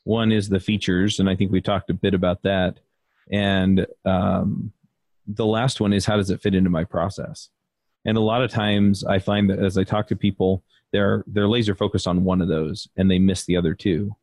[0.05, 2.79] One is the features, and I think we talked a bit about that.
[3.31, 4.72] And um,
[5.26, 7.51] the last one is how does it fit into my process.
[8.07, 10.62] And a lot of times, I find that as I talk to people,
[10.93, 14.16] they're they're laser focused on one of those, and they miss the other two.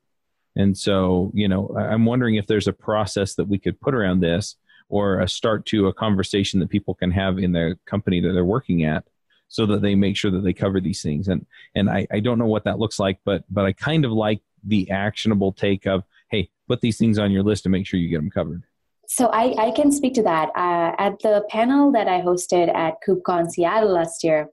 [0.55, 4.21] And so, you know, I'm wondering if there's a process that we could put around
[4.21, 4.55] this
[4.89, 8.45] or a start to a conversation that people can have in the company that they're
[8.45, 9.03] working at
[9.47, 11.27] so that they make sure that they cover these things.
[11.27, 14.11] And and I, I don't know what that looks like, but but I kind of
[14.11, 17.99] like the actionable take of, hey, put these things on your list and make sure
[17.99, 18.63] you get them covered.
[19.07, 20.49] So I, I can speak to that.
[20.55, 24.49] Uh, at the panel that I hosted at KubeCon Seattle last year,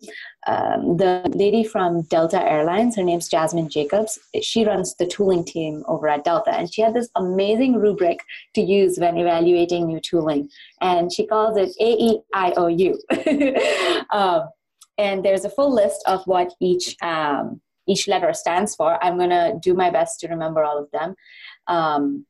[0.47, 5.85] um, the lady from Delta Airlines, her name's Jasmine Jacobs, she runs the tooling team
[5.87, 8.21] over at Delta, and she had this amazing rubric
[8.55, 10.49] to use when evaluating new tooling,
[10.81, 12.97] and she calls it AEIOU.
[14.11, 14.49] um,
[14.99, 19.03] and there's a full list of what each um, each letter stands for.
[19.03, 21.15] I'm gonna do my best to remember all of them.
[21.67, 22.27] Um,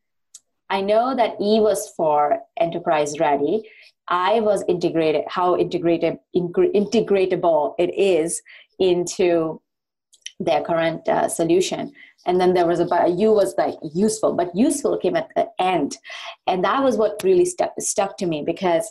[0.72, 3.62] I know that E was for enterprise ready.
[4.08, 8.40] I was integrated, how integrated, integratable it is
[8.78, 9.60] into
[10.40, 11.92] their current uh, solution.
[12.24, 15.98] And then there was a U was like useful, but useful came at the end.
[16.46, 18.90] And that was what really stuck, stuck to me because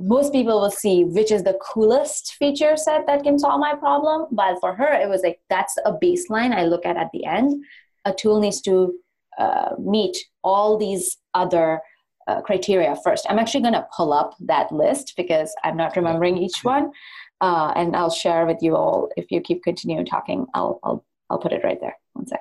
[0.00, 4.28] most people will see which is the coolest feature set that can solve my problem.
[4.30, 7.64] But for her, it was like that's a baseline I look at at the end.
[8.04, 8.94] A tool needs to
[9.38, 11.80] uh, meet all these other
[12.28, 13.26] uh, criteria first.
[13.28, 16.92] I'm actually going to pull up that list because I'm not remembering each one,
[17.40, 19.08] uh, and I'll share with you all.
[19.16, 21.96] If you keep continuing talking, I'll I'll I'll put it right there.
[22.12, 22.40] One sec.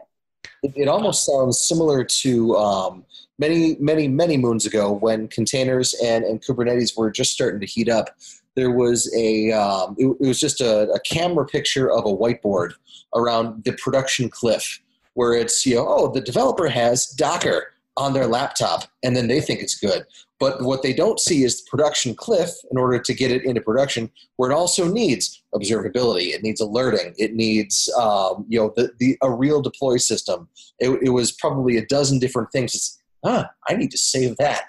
[0.63, 3.05] It, it almost sounds similar to um,
[3.39, 7.89] many many many moons ago when containers and and Kubernetes were just starting to heat
[7.89, 8.09] up.
[8.55, 12.73] There was a um, it, it was just a, a camera picture of a whiteboard
[13.15, 14.79] around the production cliff
[15.13, 19.41] where it's you know oh the developer has Docker on their laptop and then they
[19.41, 20.05] think it's good.
[20.39, 23.61] But what they don't see is the production cliff in order to get it into
[23.61, 28.91] production, where it also needs observability, it needs alerting, it needs um, you know the,
[28.97, 30.49] the a real deploy system.
[30.79, 32.73] It, it was probably a dozen different things.
[32.73, 34.63] It's ah, I need to save that.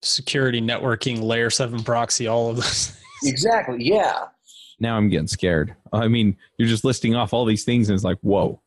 [0.00, 2.96] Security, networking, layer seven proxy, all of those.
[3.22, 3.84] exactly.
[3.84, 4.28] Yeah.
[4.82, 5.76] Now I'm getting scared.
[5.92, 8.60] I mean, you're just listing off all these things, and it's like, whoa.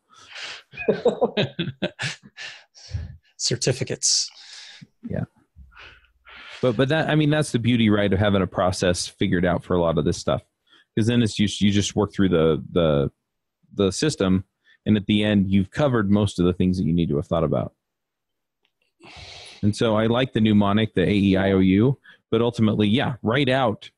[3.38, 4.32] Certificates.
[5.08, 5.26] Yeah.
[6.62, 9.64] But but that I mean that's the beauty, right, of having a process figured out
[9.64, 10.42] for a lot of this stuff.
[10.96, 13.12] Because then it's just you just work through the the
[13.74, 14.46] the system
[14.86, 17.28] and at the end you've covered most of the things that you need to have
[17.28, 17.74] thought about.
[19.62, 21.98] And so I like the mnemonic, the AEIOU,
[22.32, 23.90] but ultimately, yeah, write out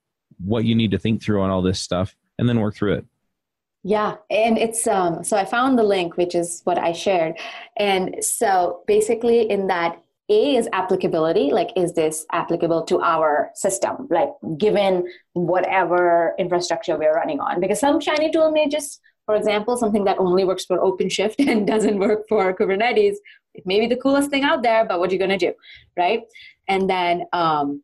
[0.43, 3.05] what you need to think through on all this stuff and then work through it.
[3.83, 7.35] Yeah, and it's um so I found the link which is what I shared.
[7.77, 14.07] And so basically in that a is applicability, like is this applicable to our system,
[14.09, 17.61] like given whatever infrastructure we're running on?
[17.61, 21.65] Because some shiny tool may just, for example, something that only works for OpenShift and
[21.65, 23.15] doesn't work for Kubernetes,
[23.53, 25.53] it may be the coolest thing out there, but what are you gonna do,
[25.95, 26.23] right?
[26.67, 27.81] And then um,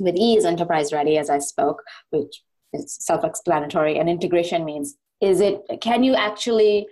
[0.00, 2.42] with E is enterprise ready, as I spoke, which
[2.72, 6.86] is self-explanatory and integration means is it can you actually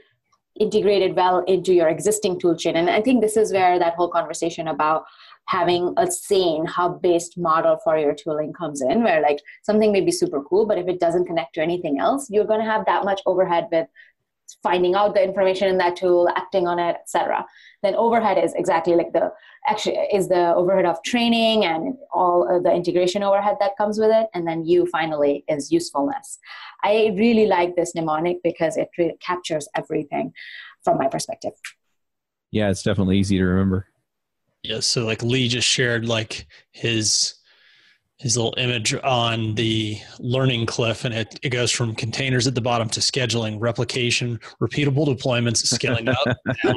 [0.59, 2.75] integrate it well into your existing toolchain?
[2.75, 5.05] And i think this is where that whole conversation about
[5.47, 10.03] having a sane hub based model for your tooling comes in where like something may
[10.03, 12.85] be super cool but if it doesn't connect to anything else you're going to have
[12.85, 13.87] that much overhead with
[14.63, 17.47] finding out the information in that tool acting on it etc
[17.83, 19.33] then overhead is exactly like the
[19.69, 24.27] actually is the overhead of training and all the integration overhead that comes with it.
[24.35, 26.39] And then you finally is usefulness.
[26.83, 30.33] I really like this mnemonic because it really captures everything
[30.83, 31.53] from my perspective.
[32.51, 33.87] Yeah it's definitely easy to remember.
[34.63, 37.35] Yeah so like lee just shared like his
[38.19, 42.61] his little image on the learning cliff and it, it goes from containers at the
[42.61, 46.19] bottom to scheduling replication repeatable deployments scaling up
[46.65, 46.75] down,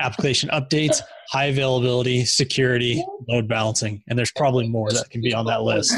[0.00, 4.02] application updates high availability security load balancing.
[4.08, 5.92] And there's probably more that can be on that list.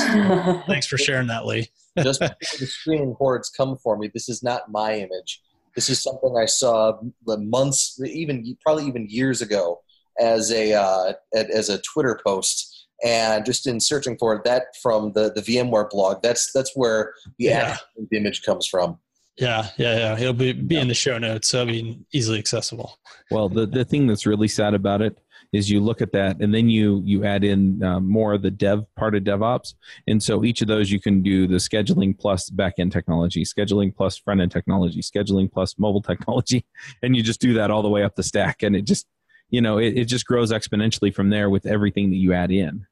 [0.67, 1.69] Thanks for sharing that lee.
[1.99, 5.43] Just the screening hordes come for me this is not my image.
[5.75, 9.81] This is something i saw months even probably even years ago
[10.19, 12.70] as a uh, as a twitter post
[13.05, 17.47] and just in searching for that from the the VMware blog, that's that's where the
[17.47, 17.77] yeah.
[18.11, 18.99] the image comes from.
[19.37, 20.19] Yeah, yeah, yeah.
[20.19, 20.83] It'll be be yeah.
[20.83, 22.99] in the show notes, so I mean, easily accessible.
[23.31, 25.19] Well, the the thing that's really sad about it
[25.53, 28.51] is you look at that and then you you add in um, more of the
[28.51, 29.75] dev part of DevOps,
[30.07, 34.19] and so each of those you can do the scheduling plus backend technology, scheduling plus
[34.19, 36.67] front end technology, scheduling plus mobile technology,
[37.03, 39.07] and you just do that all the way up the stack, and it just
[39.49, 42.87] you know it, it just grows exponentially from there with everything that you add in.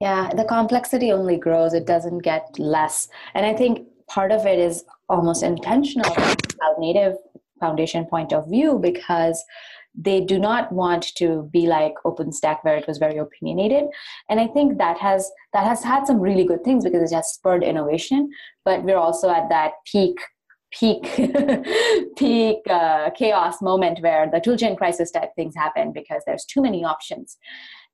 [0.00, 3.08] Yeah, the complexity only grows, it doesn't get less.
[3.34, 7.16] And I think part of it is almost intentional cloud native
[7.60, 9.42] Foundation point of view because
[9.94, 13.84] they do not want to be like OpenStack where it was very opinionated.
[14.28, 17.32] And I think that has that has had some really good things because it has
[17.32, 18.30] spurred innovation.
[18.64, 20.16] But we're also at that peak
[20.72, 21.04] peak
[22.16, 26.84] peak uh, chaos moment where the toolchain crisis type things happen because there's too many
[26.84, 27.38] options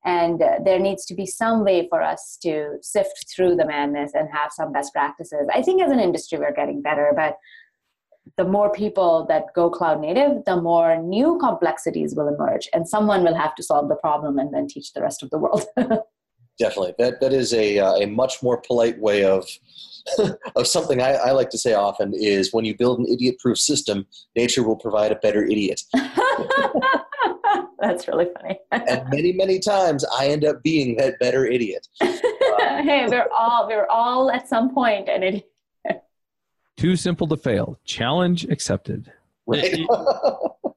[0.05, 4.13] and uh, there needs to be some way for us to sift through the madness
[4.15, 5.49] and have some best practices.
[5.53, 7.37] I think as an industry we're getting better but
[8.37, 13.25] the more people that go cloud native the more new complexities will emerge and someone
[13.25, 15.65] will have to solve the problem and then teach the rest of the world.
[16.59, 16.95] Definitely.
[16.99, 19.49] That that is a uh, a much more polite way of
[20.57, 23.59] of something I, I, like to say often is when you build an idiot proof
[23.59, 25.83] system, nature will provide a better idiot.
[27.81, 28.59] That's really funny.
[28.73, 31.89] and many, many times I end up being that better idiot.
[32.01, 35.51] hey, we're all we're all at some point an idiot.
[36.77, 37.79] Too simple to fail.
[37.85, 39.13] Challenge accepted.
[39.47, 39.87] Right.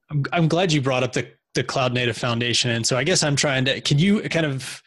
[0.09, 3.21] I'm, I'm glad you brought up the the cloud native foundation and so i guess
[3.21, 4.81] i'm trying to can you kind of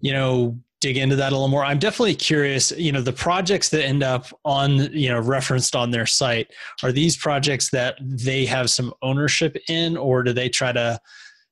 [0.00, 1.64] you know dig into that a little more.
[1.64, 5.90] I'm definitely curious, you know, the projects that end up on, you know, referenced on
[5.90, 6.50] their site,
[6.82, 10.98] are these projects that they have some ownership in or do they try to,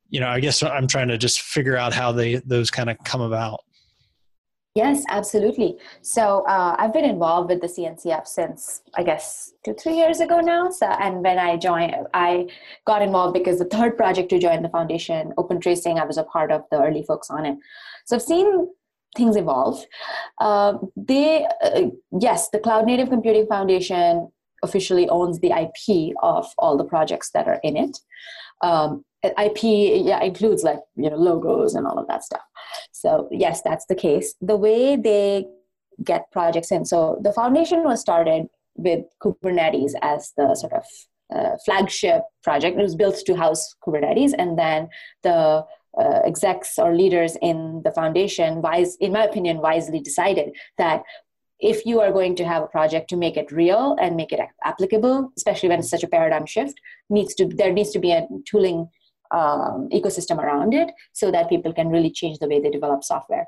[0.08, 2.96] you know, I guess I'm trying to just figure out how they those kind of
[3.04, 3.60] come about.
[4.74, 5.76] Yes, absolutely.
[6.02, 10.38] So uh, I've been involved with the CNCF since I guess two, three years ago
[10.38, 10.70] now.
[10.70, 12.48] So, and when I joined, I
[12.86, 16.22] got involved because the third project to join the foundation, Open Tracing, I was a
[16.22, 17.58] part of the early folks on it.
[18.06, 18.68] So I've seen
[19.16, 19.84] things evolve.
[20.40, 21.86] Uh, they, uh,
[22.20, 24.30] yes, the Cloud Native Computing Foundation
[24.62, 27.98] officially owns the IP of all the projects that are in it.
[28.60, 32.42] Um, IP yeah includes like you know logos and all of that stuff.
[32.92, 34.34] So yes, that's the case.
[34.40, 35.46] The way they
[36.04, 36.84] get projects in.
[36.84, 38.46] So the foundation was started
[38.76, 40.84] with Kubernetes as the sort of
[41.34, 42.78] uh, flagship project.
[42.78, 44.88] It was built to house Kubernetes, and then
[45.22, 45.64] the
[45.98, 51.02] uh, execs or leaders in the foundation wise in my opinion wisely decided that
[51.60, 54.40] if you are going to have a project to make it real and make it
[54.64, 56.80] applicable especially when it's such a paradigm shift
[57.10, 58.88] needs to there needs to be a tooling
[59.30, 63.46] um, ecosystem around it so that people can really change the way they develop software.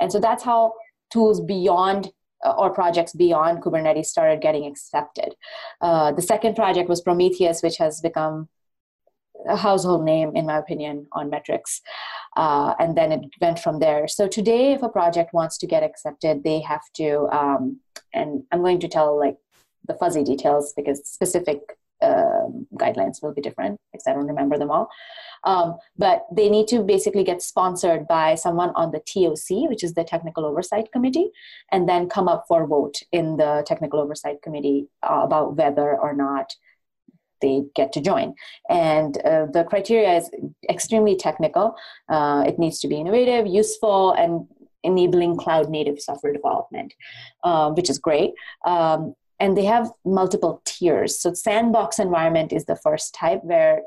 [0.00, 0.74] And so that's how
[1.10, 2.12] tools beyond
[2.44, 5.34] uh, or projects beyond kubernetes started getting accepted.
[5.80, 8.48] Uh, the second project was prometheus which has become
[9.46, 11.80] a household name, in my opinion, on metrics.
[12.36, 14.08] Uh, and then it went from there.
[14.08, 17.80] So today, if a project wants to get accepted, they have to, um,
[18.14, 19.36] and I'm going to tell like
[19.86, 24.70] the fuzzy details because specific uh, guidelines will be different because I don't remember them
[24.70, 24.88] all.
[25.44, 29.94] Um, but they need to basically get sponsored by someone on the TOC, which is
[29.94, 31.30] the Technical Oversight Committee,
[31.70, 36.14] and then come up for vote in the Technical Oversight Committee uh, about whether or
[36.14, 36.54] not
[37.42, 38.34] they get to join.
[38.70, 40.30] And uh, the criteria is
[40.70, 41.74] extremely technical.
[42.08, 44.46] Uh, it needs to be innovative, useful, and
[44.84, 46.94] enabling cloud native software development,
[47.44, 48.32] um, which is great.
[48.64, 51.18] Um, and they have multiple tiers.
[51.18, 53.82] So, sandbox environment is the first type where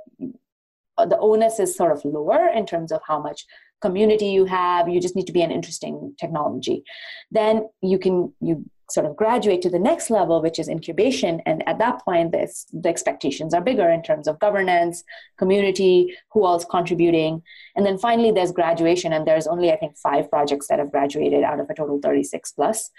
[0.98, 3.46] the onus is sort of lower in terms of how much
[3.82, 6.84] community you have you just need to be an interesting technology
[7.32, 11.42] then you can you sort of graduate to the next level which is incubation.
[11.46, 15.04] And at that point this, the expectations are bigger in terms of governance
[15.38, 17.42] community who else contributing.
[17.76, 19.14] And then finally there's graduation.
[19.14, 22.52] And there's only i think five projects that have graduated out of a total 36
[22.52, 22.90] plus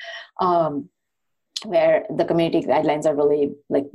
[0.40, 0.88] um,
[1.64, 3.86] where the community guidelines are really like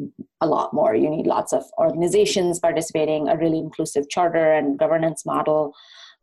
[0.41, 0.95] a lot more.
[0.95, 5.73] You need lots of organizations participating a really inclusive charter and governance model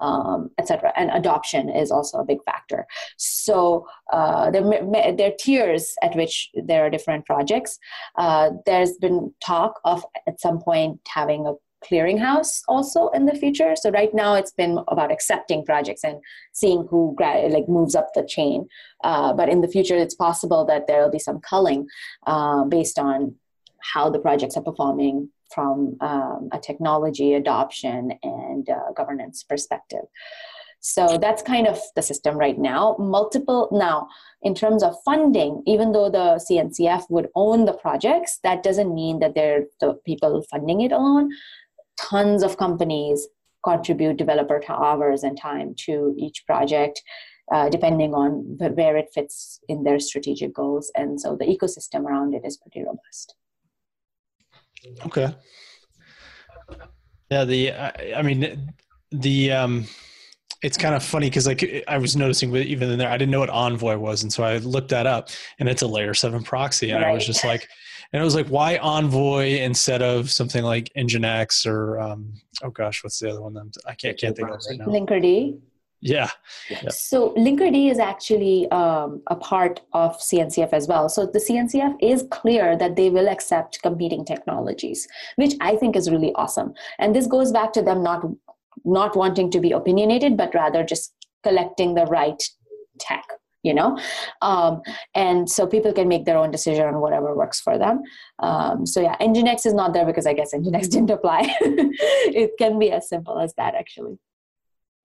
[0.01, 0.93] um, etc.
[0.97, 2.87] And adoption is also a big factor.
[3.17, 7.79] So uh, there, there are tiers at which there are different projects.
[8.17, 13.75] Uh, there's been talk of at some point having a clearinghouse also in the future
[13.77, 16.21] so right now it's been about accepting projects and
[16.53, 18.67] seeing who like moves up the chain
[19.05, 21.87] uh, but in the future it's possible that there will be some culling
[22.27, 23.33] uh, based on
[23.95, 30.05] how the projects are performing from um, a technology adoption and uh, governance perspective.
[30.81, 32.97] So that's kind of the system right now.
[32.99, 34.09] Multiple now,
[34.43, 39.19] in terms of funding, even though the CNCF would own the projects, that doesn't mean
[39.19, 41.31] that they're the people funding it alone.
[41.99, 43.27] Tons of companies
[43.65, 47.03] contribute developer hours and time to each project.
[47.51, 50.93] Uh, depending on where it fits in their strategic goals.
[50.95, 53.37] And so the ecosystem around it is pretty robust.
[55.07, 55.35] Okay.
[57.31, 58.73] Yeah, the I, I mean
[59.11, 59.87] the um
[60.63, 63.31] it's kind of funny because like I was noticing with even in there, I didn't
[63.31, 66.43] know what Envoy was, and so I looked that up, and it's a layer seven
[66.43, 67.11] proxy, and right.
[67.11, 67.69] I was just like,
[68.13, 73.05] and I was like, why Envoy instead of something like Nginx or um, oh gosh,
[73.05, 73.57] what's the other one?
[73.87, 74.87] I can't can't think of it right now.
[74.87, 75.61] Linkerd.
[76.01, 76.31] Yeah.
[76.71, 76.91] yeah.
[76.91, 81.09] So Linkerd is actually um, a part of CNCF as well.
[81.09, 86.11] So the CNCF is clear that they will accept competing technologies, which I think is
[86.11, 86.75] really awesome.
[86.99, 88.25] And this goes back to them not
[88.85, 92.43] not wanting to be opinionated, but rather just collecting the right
[93.01, 93.25] tech
[93.63, 93.99] you know
[94.43, 94.81] um,
[95.15, 98.03] and so people can make their own decision on whatever works for them
[98.39, 102.79] um, so yeah nginx is not there because i guess nginx didn't apply it can
[102.79, 104.19] be as simple as that actually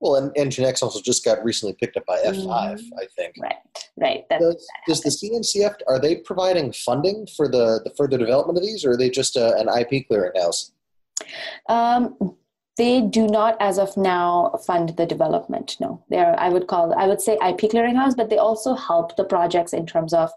[0.03, 3.35] well, and, Nginx also just got recently picked up by F5, mm I think.
[3.39, 3.55] Right,
[3.97, 4.25] right.
[4.29, 8.83] does, does the CNCF, are they providing funding for the, the further development of these,
[8.83, 10.71] or are they just a, an IP clearinghouse?
[11.69, 12.35] Um,
[12.75, 15.77] they do not, as of now, fund the development.
[15.79, 19.23] No, they're, I would call, I would say IP clearinghouse, but they also help the
[19.23, 20.31] projects in terms of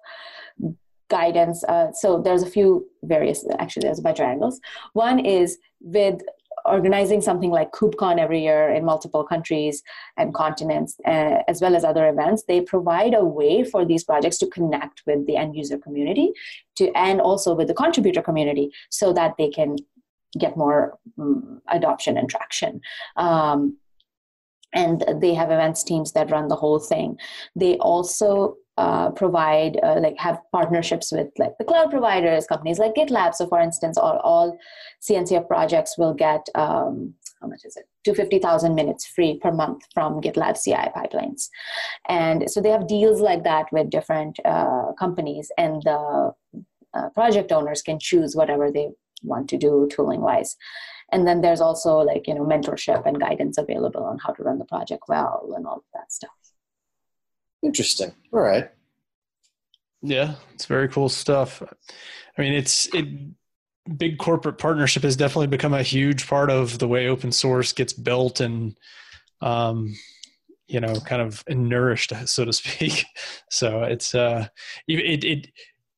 [1.09, 1.64] guidance.
[1.64, 4.61] Uh, so there's a few various, actually, there's a bunch of angles.
[4.93, 6.21] One is with
[6.69, 9.83] organizing something like KubeCon every year in multiple countries
[10.17, 14.39] and continents, uh, as well as other events, they provide a way for these projects
[14.39, 16.33] to connect with the end user community
[16.77, 19.77] to, and also with the contributor community so that they can
[20.39, 22.81] get more um, adoption and traction.
[23.17, 23.79] Um,
[24.73, 27.17] and they have events teams that run the whole thing.
[27.55, 32.95] They also uh, provide uh, like have partnerships with like the cloud providers companies like
[32.95, 33.35] gitlab.
[33.35, 34.59] So for instance all, all
[35.01, 37.85] cncf projects will get um, how much is it?
[38.05, 41.49] 250000 minutes free per month from gitlab ci pipelines.
[42.09, 46.33] And so they have deals like that with different uh, companies and the
[46.95, 48.91] uh, project owners can choose whatever they
[49.22, 50.57] want to do tooling wise.
[51.12, 54.59] And then there's also like you know mentorship and guidance available on how to run
[54.59, 56.45] the project well and all of that stuff
[57.67, 58.12] Interesting.
[58.33, 58.71] All right.
[60.01, 61.61] Yeah, it's very cool stuff.
[62.39, 63.07] I mean, it's it
[63.99, 67.93] big corporate partnership has definitely become a huge part of the way open source gets
[67.93, 68.79] built and
[69.41, 69.97] um,
[70.69, 73.05] you know kind of nourished so to speak
[73.51, 74.47] so it's uh
[74.87, 75.49] it it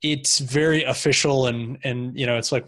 [0.03, 2.65] it's very official and and you know it's like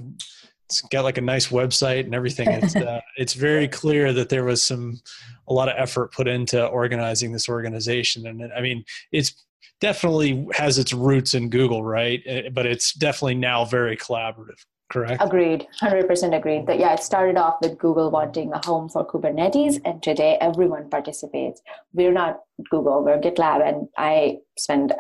[0.71, 2.49] it's got like a nice website and everything.
[2.49, 5.01] It's uh, it's very clear that there was some
[5.49, 9.45] a lot of effort put into organizing this organization, and I mean it's
[9.81, 12.23] definitely has its roots in Google, right?
[12.27, 14.65] Eh, but it's definitely now very collaborative.
[14.91, 15.23] Correct.
[15.23, 15.67] Agreed.
[15.81, 16.67] Hundred percent agreed.
[16.67, 20.89] That yeah, it started off with Google wanting a home for Kubernetes, and today everyone
[20.89, 21.63] participates.
[21.93, 22.41] We're not
[22.71, 24.93] Google, we're GitLab, and I spend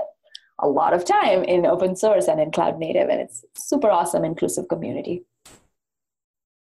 [0.63, 4.25] a lot of time in open source and in cloud native, and it's super awesome,
[4.25, 5.25] inclusive community.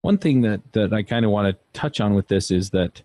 [0.07, 3.01] One thing that that I kind of want to touch on with this is that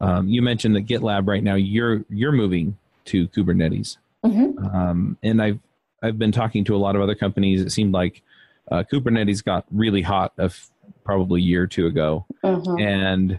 [0.00, 4.58] um, you mentioned that GitLab right now you're you're moving to Kubernetes, mm-hmm.
[4.66, 5.60] um, and I've
[6.02, 7.60] I've been talking to a lot of other companies.
[7.60, 8.22] It seemed like
[8.68, 10.68] uh, Kubernetes got really hot of
[11.04, 12.82] probably a year or two ago, mm-hmm.
[12.82, 13.38] and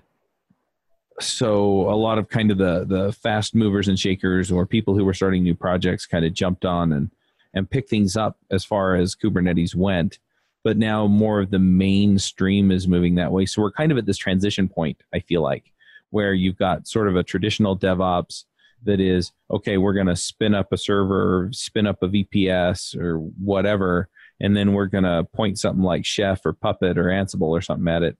[1.19, 5.03] so a lot of kind of the the fast movers and shakers or people who
[5.03, 7.11] were starting new projects kind of jumped on and
[7.53, 10.19] and picked things up as far as Kubernetes went
[10.63, 13.45] but now more of the mainstream is moving that way.
[13.45, 15.71] So we're kind of at this transition point, I feel like,
[16.09, 18.45] where you've got sort of a traditional DevOps
[18.83, 23.17] that is, okay, we're going to spin up a server, spin up a VPS or
[23.17, 24.09] whatever,
[24.39, 27.87] and then we're going to point something like Chef or Puppet or Ansible or something
[27.87, 28.17] at it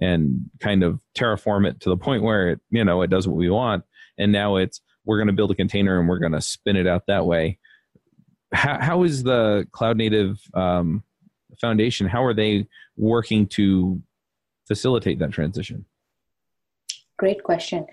[0.00, 3.36] and kind of terraform it to the point where it, you know, it does what
[3.36, 3.84] we want.
[4.18, 6.86] And now it's, we're going to build a container and we're going to spin it
[6.86, 7.58] out that way.
[8.52, 11.02] How, how is the cloud native um,
[11.60, 14.00] foundation how are they working to
[14.66, 15.84] facilitate that transition?
[17.18, 17.86] Great question.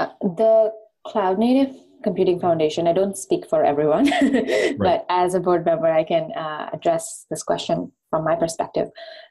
[0.00, 0.72] Uh, the
[1.06, 1.74] cloud native
[2.04, 4.78] computing foundation i don't speak for everyone right.
[4.78, 8.88] but as a board member i can uh, address this question from my perspective.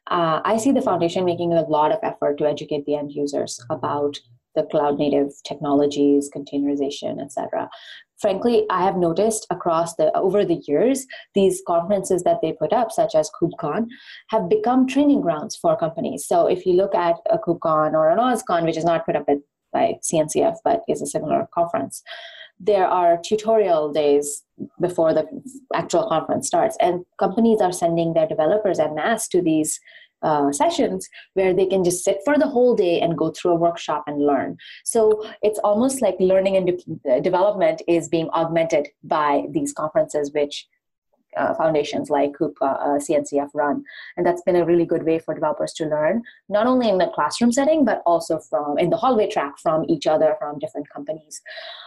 [0.08, 3.60] Uh, i see the foundation making a lot of effort to educate the end users
[3.70, 4.20] about
[4.55, 7.70] the cloud native technologies containerization etc
[8.20, 12.91] frankly, I have noticed across the over the years, these conferences that they put up,
[12.91, 13.88] such as KubeCon,
[14.30, 16.26] have become training grounds for companies.
[16.28, 19.28] So if you look at a KubeCon or an OSCon, which is not put up
[19.74, 22.03] by CNCF but is a similar conference,
[22.59, 24.43] there are tutorial days
[24.82, 25.28] before the
[25.76, 29.80] actual conference starts, and companies are sending their developers en masse to these
[30.22, 33.55] uh, sessions where they can just sit for the whole day and go through a
[33.55, 34.57] workshop and learn.
[34.84, 40.68] So it's almost like learning and de- development is being augmented by these conferences, which
[41.36, 43.84] uh, foundations like Coupa, uh, CNCF run.
[44.15, 47.11] And that's been a really good way for developers to learn, not only in the
[47.13, 51.41] classroom setting, but also from in the hallway track from each other, from different companies.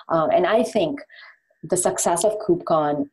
[0.09, 1.01] Um, and I think
[1.63, 3.09] the success of KubeCon,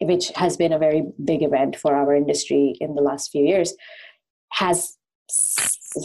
[0.00, 3.74] which has been a very big event for our industry in the last few years,
[4.52, 4.96] has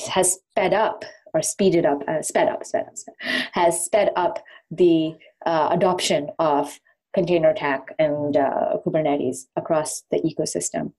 [0.10, 3.16] has sped up or speeded up, uh, sped up, sped up, sped,
[3.54, 5.14] has sped up the
[5.46, 6.80] uh, adoption of
[7.14, 10.92] container tech and uh, Kubernetes across the ecosystem.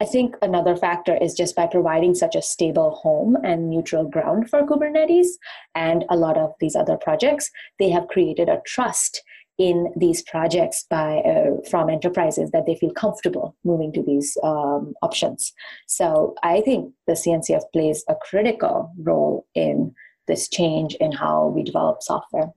[0.00, 4.48] I think another factor is just by providing such a stable home and neutral ground
[4.48, 5.26] for Kubernetes
[5.74, 7.50] and a lot of these other projects,
[7.80, 9.22] they have created a trust
[9.58, 14.94] in these projects by uh, from enterprises that they feel comfortable moving to these um,
[15.02, 15.52] options.
[15.86, 19.94] So I think the CNCF plays a critical role in
[20.28, 22.52] this change in how we develop software.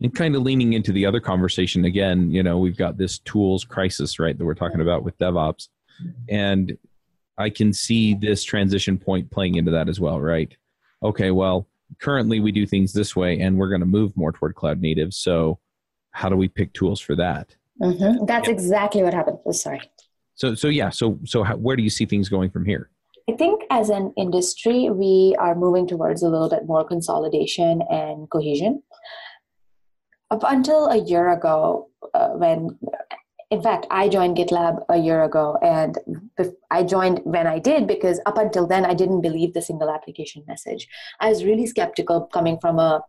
[0.00, 3.64] And kind of leaning into the other conversation again, you know, we've got this tools
[3.64, 5.68] crisis, right, that we're talking about with DevOps.
[6.30, 6.78] And
[7.36, 10.56] I can see this transition point playing into that as well, right?
[11.02, 11.68] Okay, well,
[12.00, 15.12] currently we do things this way and we're going to move more toward cloud native.
[15.12, 15.58] So
[16.12, 17.54] how do we pick tools for that?
[17.80, 18.24] Mm-hmm.
[18.26, 18.54] That's yeah.
[18.54, 19.38] exactly what happened.
[19.46, 19.80] Oh, sorry.
[20.34, 20.90] So, so yeah.
[20.90, 22.90] So, so how, where do you see things going from here?
[23.28, 28.28] I think as an industry, we are moving towards a little bit more consolidation and
[28.30, 28.82] cohesion.
[30.30, 32.78] Up until a year ago, uh, when
[33.50, 35.98] in fact, I joined GitLab a year ago, and
[36.70, 40.44] I joined when I did because up until then I didn't believe the single application
[40.46, 40.86] message.
[41.18, 43.02] I was really skeptical coming from a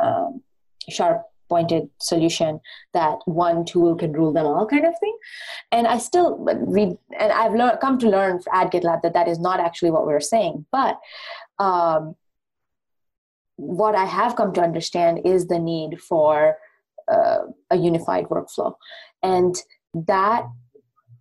[0.00, 0.42] um,
[0.88, 2.60] sharp pointed solution
[2.92, 5.16] that one tool can rule them all kind of thing.
[5.72, 9.38] And i still read and i've learned come to learn at gitlab that that is
[9.38, 10.66] not actually what we're saying.
[10.72, 10.98] But
[11.58, 12.14] um,
[13.56, 16.56] what i have come to understand is the need for
[17.08, 17.38] uh,
[17.70, 18.74] a unified workflow.
[19.22, 19.56] And
[19.94, 20.46] that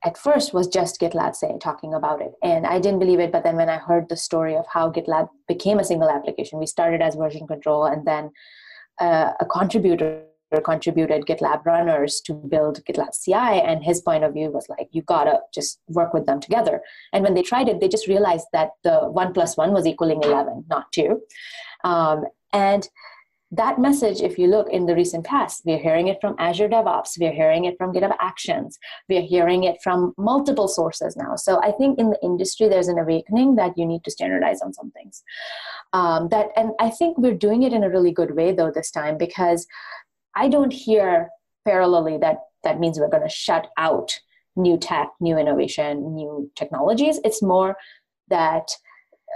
[0.04, 3.32] at first was just GitLab saying talking about it, and I didn't believe it.
[3.32, 6.68] But then when I heard the story of how GitLab became a single application, we
[6.68, 8.32] started as version control, and then
[9.00, 10.24] uh, a contributor
[10.64, 15.02] contributed GitLab runners to build GitLab CI, and his point of view was like, you
[15.02, 16.82] gotta just work with them together.
[17.12, 20.24] And when they tried it, they just realized that the one plus one was equaling
[20.24, 21.22] 11, not two.
[21.84, 22.88] Um, and
[23.52, 27.18] that message, if you look in the recent past, we're hearing it from Azure DevOps,
[27.18, 28.78] we're hearing it from GitHub Actions,
[29.08, 31.36] we're hearing it from multiple sources now.
[31.38, 34.74] So I think in the industry, there's an awakening that you need to standardize on
[34.74, 35.24] some things.
[35.94, 38.92] Um, that, and I think we're doing it in a really good way though this
[38.92, 39.66] time because
[40.36, 41.30] I don't hear
[41.66, 44.20] parallelly that that means we're going to shut out
[44.58, 47.20] new tech, new innovation, new technologies.
[47.24, 47.78] It's more
[48.30, 48.70] that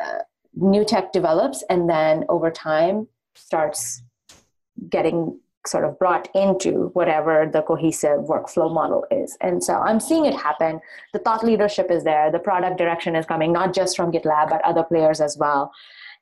[0.03, 0.19] uh,
[0.53, 4.01] new tech develops and then over time starts
[4.89, 9.37] getting sort of brought into whatever the cohesive workflow model is.
[9.41, 10.79] And so I'm seeing it happen.
[11.13, 14.63] The thought leadership is there, the product direction is coming, not just from GitLab, but
[14.65, 15.71] other players as well.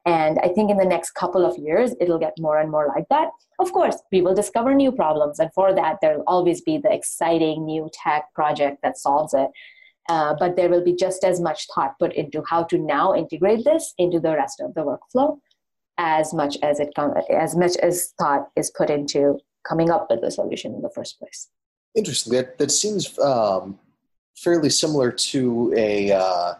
[0.05, 3.07] And I think in the next couple of years, it'll get more and more like
[3.09, 3.29] that.
[3.59, 5.39] Of course, we will discover new problems.
[5.39, 9.49] And for that, there'll always be the exciting new tech project that solves it.
[10.07, 13.63] Uh, but there will be just as much thought put into how to now integrate
[13.63, 15.37] this into the rest of the workflow
[15.99, 16.91] as much as it
[17.29, 19.37] as much as thought is put into
[19.67, 21.49] coming up with the solution in the first place.
[21.95, 22.33] Interesting.
[22.33, 23.77] That that seems um,
[24.35, 26.11] fairly similar to a.
[26.13, 26.53] Uh,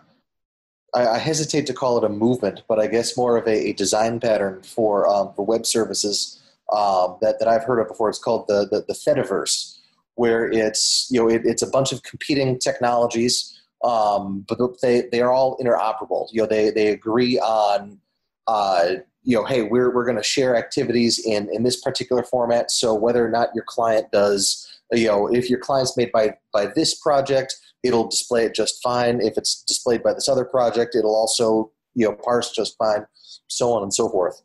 [0.96, 3.74] I, I, hesitate to call it a movement, but I guess more of a, a
[3.74, 6.42] design pattern for um, for web services
[6.76, 8.10] um, that that I've heard of before.
[8.10, 9.78] It's called the the, the Fediverse,
[10.16, 15.22] where it's you know it, it's a bunch of competing technologies, um, but they they
[15.22, 16.28] are all interoperable.
[16.32, 18.00] You know they they agree on.
[18.48, 22.72] Uh, you know, hey, we're, we're going to share activities in, in this particular format.
[22.72, 26.68] So whether or not your client does, you know, if your client's made by, by
[26.68, 29.22] this project, it'll display it just fine.
[29.22, 33.06] If it's displayed by this other project, it'll also, you know, parse just fine,
[33.48, 34.42] so on and so forth.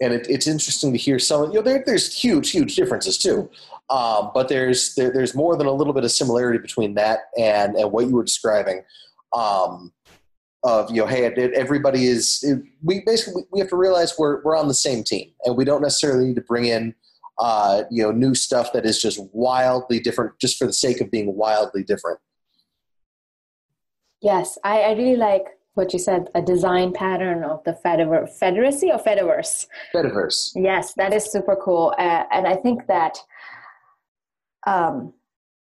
[0.00, 3.50] And it, it's interesting to hear some, you know, there, there's huge, huge differences too.
[3.90, 7.74] Um, but there's, there, there's more than a little bit of similarity between that and,
[7.74, 8.82] and what you were describing.
[9.32, 9.92] Um,
[10.64, 12.44] of you know hey everybody is
[12.82, 15.82] we basically we have to realize we're we're on the same team and we don't
[15.82, 16.94] necessarily need to bring in
[17.38, 21.08] uh, you know new stuff that is just wildly different just for the sake of
[21.08, 22.18] being wildly different.
[24.20, 25.44] Yes i, I really like
[25.74, 29.68] what you said a design pattern of the Fediver- federacy or fediverse?
[29.94, 30.50] Fediverse.
[30.56, 33.16] Yes that is super cool uh, and i think that
[34.66, 35.14] um,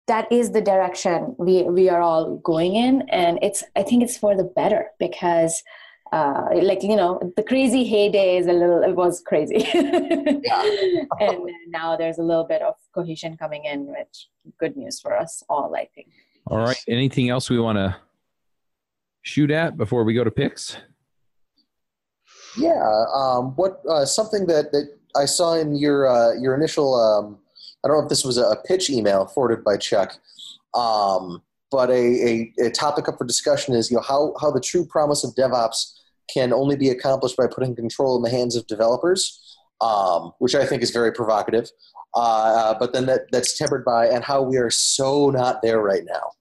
[0.06, 4.16] that is the direction we we are all going in and it's i think it's
[4.16, 5.62] for the better because
[6.12, 11.96] uh, like you know the crazy heyday is a little it was crazy and now
[11.96, 14.28] there's a little bit of cohesion coming in which
[14.58, 16.08] good news for us all, I think.
[16.46, 16.78] All right.
[16.88, 17.96] Anything else we want to
[19.22, 20.76] shoot at before we go to picks?
[22.56, 23.04] Yeah.
[23.14, 27.38] Um, what uh, something that, that I saw in your uh, your initial um,
[27.84, 30.18] I don't know if this was a pitch email forwarded by Chuck,
[30.74, 34.60] um, but a, a, a, topic up for discussion is you know how how the
[34.60, 35.92] true promise of DevOps
[36.32, 40.64] can only be accomplished by putting control in the hands of developers, um, which I
[40.64, 41.70] think is very provocative.
[42.14, 46.02] Uh, but then that, that's tempered by and how we are so not there right
[46.04, 46.32] now.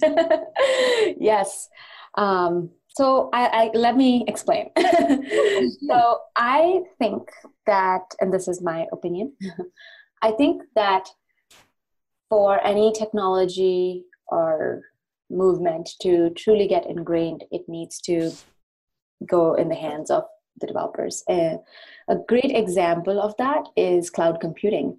[1.18, 1.68] yes.
[2.14, 4.70] Um, so I, I, let me explain.
[4.76, 7.30] so I think
[7.66, 9.32] that, and this is my opinion,
[10.22, 11.08] I think that
[12.28, 14.82] for any technology or
[15.30, 18.32] movement to truly get ingrained, it needs to
[19.26, 20.24] go in the hands of
[20.60, 21.22] the developers.
[21.28, 21.56] Uh,
[22.08, 24.98] a great example of that is cloud computing.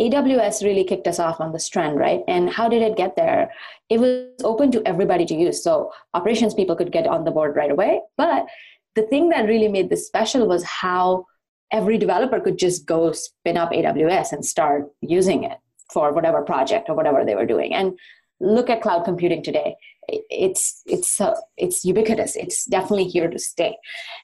[0.00, 2.22] AWS really kicked us off on this trend, right?
[2.26, 3.50] And how did it get there?
[3.90, 5.62] It was open to everybody to use.
[5.62, 8.00] So operations people could get on the board right away.
[8.16, 8.46] But
[8.94, 11.26] the thing that really made this special was how
[11.70, 15.58] every developer could just go spin up AWS and start using it
[15.92, 17.74] for whatever project or whatever they were doing.
[17.74, 17.98] And
[18.40, 19.76] look at cloud computing today.
[20.08, 22.34] It's it's uh, it's ubiquitous.
[22.34, 23.76] It's definitely here to stay.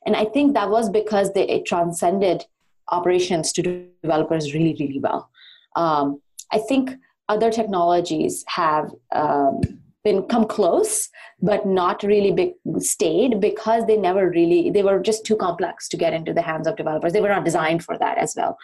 [0.05, 2.47] And I think that was because they, it transcended
[2.91, 3.63] operations to
[4.03, 5.31] developers really really well
[5.79, 6.21] um,
[6.53, 6.91] I think
[7.29, 9.61] other technologies have um,
[10.03, 11.09] been come close,
[11.41, 15.97] but not really big, stayed because they never really they were just too complex to
[15.97, 17.13] get into the hands of developers.
[17.13, 18.59] They were not designed for that as well.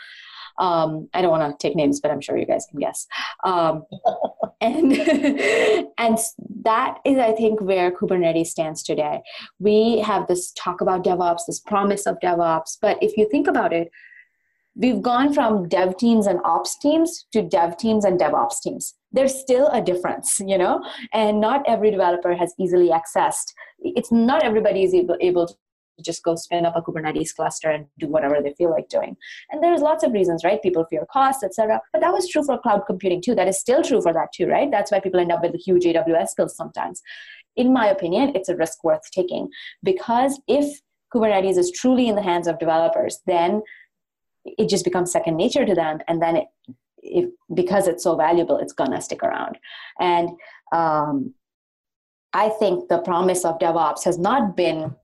[0.58, 3.06] Um, I don't want to take names, but I'm sure you guys can guess.
[3.44, 3.84] Um,
[4.60, 4.92] and
[5.98, 6.18] and
[6.62, 9.20] that is, I think, where Kubernetes stands today.
[9.58, 13.72] We have this talk about DevOps, this promise of DevOps, but if you think about
[13.72, 13.90] it,
[14.76, 18.94] we've gone from dev teams and ops teams to dev teams and devops teams.
[19.12, 23.52] There's still a difference you know and not every developer has easily accessed.
[23.80, 25.54] It's not everybody is able, able to
[26.04, 29.16] just go spin up a kubernetes cluster and do whatever they feel like doing.
[29.50, 30.60] And there's lots of reasons right?
[30.60, 33.34] People fear costs etc but that was true for cloud computing too.
[33.34, 34.70] That is still true for that too right?
[34.70, 37.00] That's why people end up with huge aws bills sometimes.
[37.56, 39.48] In my opinion it's a risk worth taking
[39.84, 40.80] because if
[41.14, 43.62] kubernetes is truly in the hands of developers then
[44.44, 46.48] it just becomes second nature to them and then it,
[47.02, 49.58] if because it's so valuable it's gonna stick around
[50.00, 50.30] and
[50.72, 51.34] um,
[52.32, 54.94] i think the promise of devops has not been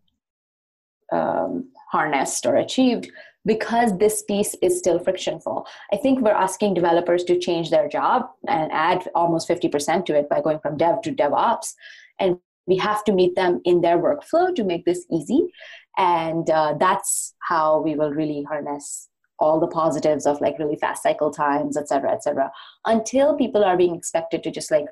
[1.13, 3.11] um, harnessed or achieved
[3.47, 5.67] because this piece is still frictionful.
[5.93, 10.29] I think we're asking developers to change their job and add almost 50% to it
[10.29, 11.75] by going from dev to DevOps.
[12.19, 15.49] And we have to meet them in their workflow to make this easy.
[15.97, 19.09] And uh, that's how we will really harness
[19.41, 22.51] all the positives of like really fast cycle times, et cetera, et cetera,
[22.85, 24.87] until people are being expected to just like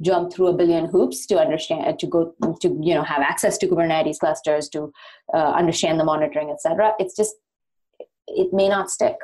[0.00, 3.68] jump through a billion hoops to understand to go to you know have access to
[3.68, 4.92] kubernetes clusters to
[5.32, 7.36] uh, understand the monitoring etc it's just
[8.26, 9.16] it may not stick.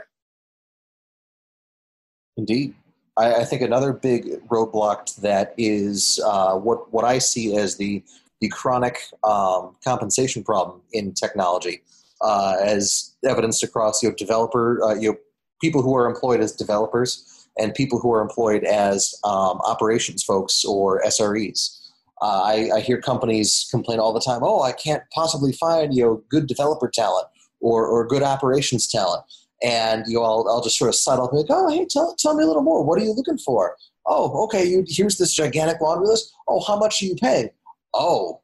[2.37, 2.75] Indeed.
[3.17, 8.03] I, I think another big roadblock that is uh, what what i see as the
[8.41, 11.83] the chronic um, compensation problem in technology
[12.21, 15.17] uh, as evidenced across you know developer uh, you know
[15.61, 20.65] people who are employed as developers and people who are employed as um, operations folks
[20.65, 21.75] or SREs.
[22.21, 24.41] Uh, I, I, hear companies complain all the time.
[24.43, 27.27] Oh, I can't possibly find you know good developer talent
[27.61, 29.25] or, or good operations talent.
[29.63, 32.15] And you know, I'll, I'll just sort of settle up and like, oh, hey, tell,
[32.17, 32.85] tell me a little more.
[32.85, 33.77] What are you looking for?
[34.07, 34.65] Oh, okay.
[34.65, 36.33] You, here's this gigantic laundry list.
[36.49, 37.51] Oh, how much are you paying?
[37.95, 38.41] Oh,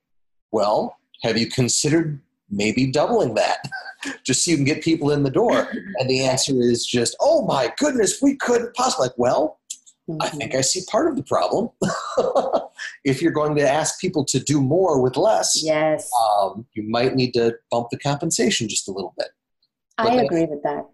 [0.51, 2.21] well, have you considered
[2.51, 3.59] maybe doubling that
[4.25, 5.69] just so you can get people in the door.
[5.99, 9.07] And the answer is just, oh my goodness, we couldn't possibly.
[9.07, 9.61] Like, well,
[10.11, 10.21] mm-hmm.
[10.21, 11.71] I think I see part of the problem.
[13.05, 17.15] if you're going to ask people to do more with less, yes, um, you might
[17.15, 19.29] need to bump the compensation just a little bit.
[19.97, 20.89] But I agree with that.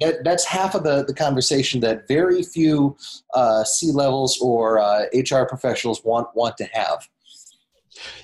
[0.00, 0.24] that.
[0.24, 2.96] That's half of the, the conversation that very few
[3.32, 7.08] uh, C levels or uh, HR professionals want want to have.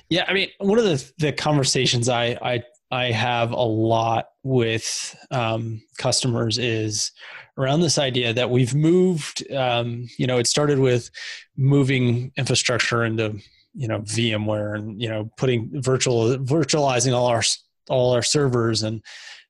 [0.09, 5.16] Yeah, I mean, one of the the conversations I I I have a lot with
[5.31, 7.11] um, customers is
[7.59, 9.51] around this idea that we've moved.
[9.53, 11.11] Um, you know, it started with
[11.57, 13.41] moving infrastructure into
[13.74, 17.43] you know VMware and you know putting virtual virtualizing all our
[17.89, 19.03] all our servers and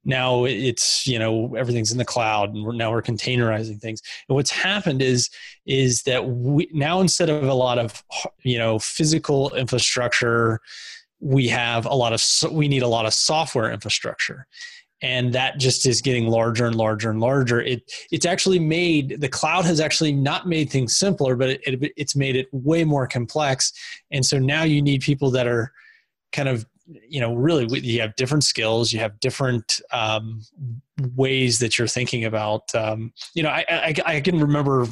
[0.07, 4.00] now it's you know everything's in the cloud and we're, now we're containerizing things.
[4.28, 5.28] And what's happened is
[5.66, 8.02] is that we now instead of a lot of
[8.42, 10.61] you know physical infrastructure
[11.20, 14.46] we have a lot of we need a lot of software infrastructure.
[15.02, 17.61] And that just is getting larger and larger and larger.
[17.61, 17.82] It
[18.12, 22.16] it's actually made the cloud has actually not made things simpler but it, it, it's
[22.16, 23.72] made it way more complex.
[24.12, 25.72] And so now you need people that are
[26.32, 30.41] kind of you know really you have different skills you have different um,
[31.14, 34.87] ways that you're thinking about um, you know I, I, I can remember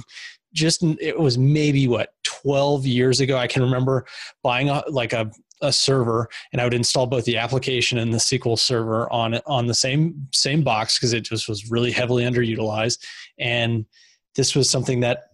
[0.52, 4.06] just it was maybe what 12 years ago i can remember
[4.42, 5.30] buying a, like a
[5.60, 9.66] a server and I would install both the application and the SQL server on on
[9.66, 12.98] the same same box because it just was really heavily underutilized.
[13.38, 13.86] And
[14.34, 15.30] this was something that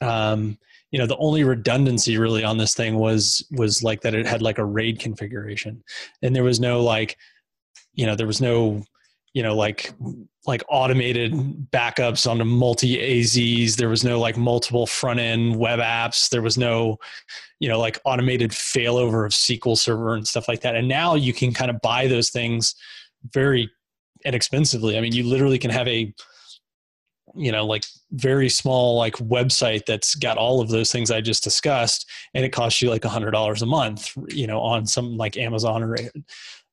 [0.00, 0.58] um,
[0.94, 4.42] you know the only redundancy really on this thing was was like that it had
[4.42, 5.82] like a RAID configuration.
[6.22, 7.18] And there was no like
[7.94, 8.84] you know there was no
[9.32, 9.92] you know like
[10.46, 11.32] like automated
[11.72, 16.28] backups onto multi azs there was no like multiple front end web apps.
[16.28, 16.98] There was no
[17.58, 20.76] you know like automated failover of sql server and stuff like that.
[20.76, 22.76] And now you can kind of buy those things
[23.32, 23.68] very
[24.24, 24.96] inexpensively.
[24.96, 26.14] I mean you literally can have a
[27.34, 27.82] you know like
[28.14, 32.50] very small like website that's got all of those things i just discussed and it
[32.50, 35.96] costs you like a hundred dollars a month you know on something like amazon or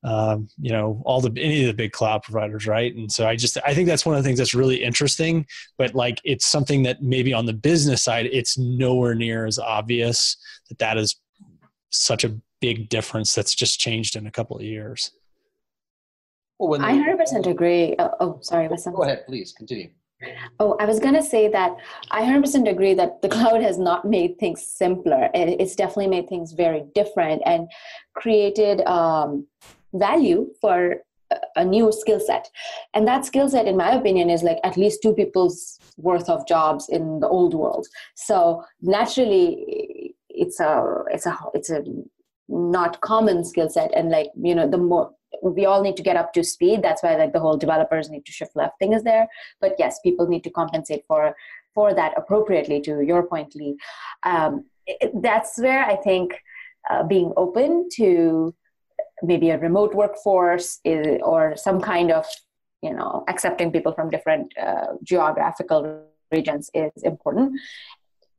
[0.04, 2.96] um, you know all the any of the big cloud providers right?
[2.96, 5.46] And so i just i think that's one of the things that's really interesting
[5.78, 10.38] but like it's something that maybe on the business side it's nowhere near as obvious
[10.70, 11.20] that that is
[11.92, 15.12] such a big difference that's just changed in a couple of years.
[16.60, 17.96] Well, i 100% agree.
[17.98, 19.90] Oh, oh sorry go ahead please continue
[20.60, 21.76] Oh, I was going to say that
[22.12, 25.30] I 100% agree that the cloud has not made things simpler.
[25.34, 27.70] It's definitely made things very different and
[28.16, 29.48] created um,
[29.94, 30.98] value for
[31.56, 32.50] a new skill set.
[32.94, 36.48] And that skill set in my opinion is like at least two people's worth of
[36.48, 37.88] jobs in the old world.
[38.16, 41.84] So naturally it's a it's a it's a
[42.48, 43.92] not common skill set.
[43.96, 45.12] And like you know the more
[45.42, 46.82] we all need to get up to speed.
[46.82, 49.28] That's why like the whole developers need to shift left thing is there.
[49.60, 51.36] But yes people need to compensate for
[51.74, 53.78] for that appropriately to your point lee.
[54.24, 56.34] Um, it, that's where i think
[56.90, 58.54] uh, being open to
[59.22, 62.26] maybe a remote workforce is, or some kind of
[62.82, 67.60] you know accepting people from different uh, geographical regions is important.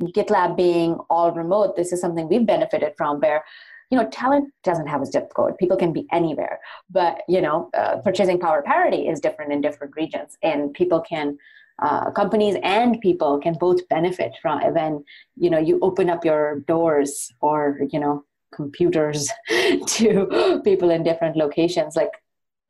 [0.03, 3.45] Gitlab being all remote this is something we've benefited from where
[3.93, 6.59] you know talent doesn't have a zip code people can be anywhere
[6.91, 11.39] but you know uh, purchasing power parity is different in different regions and people can
[11.83, 15.05] uh, companies and people can both benefit from when
[15.37, 19.31] you know you open up your doors or you know computers
[19.87, 22.13] to people in different locations like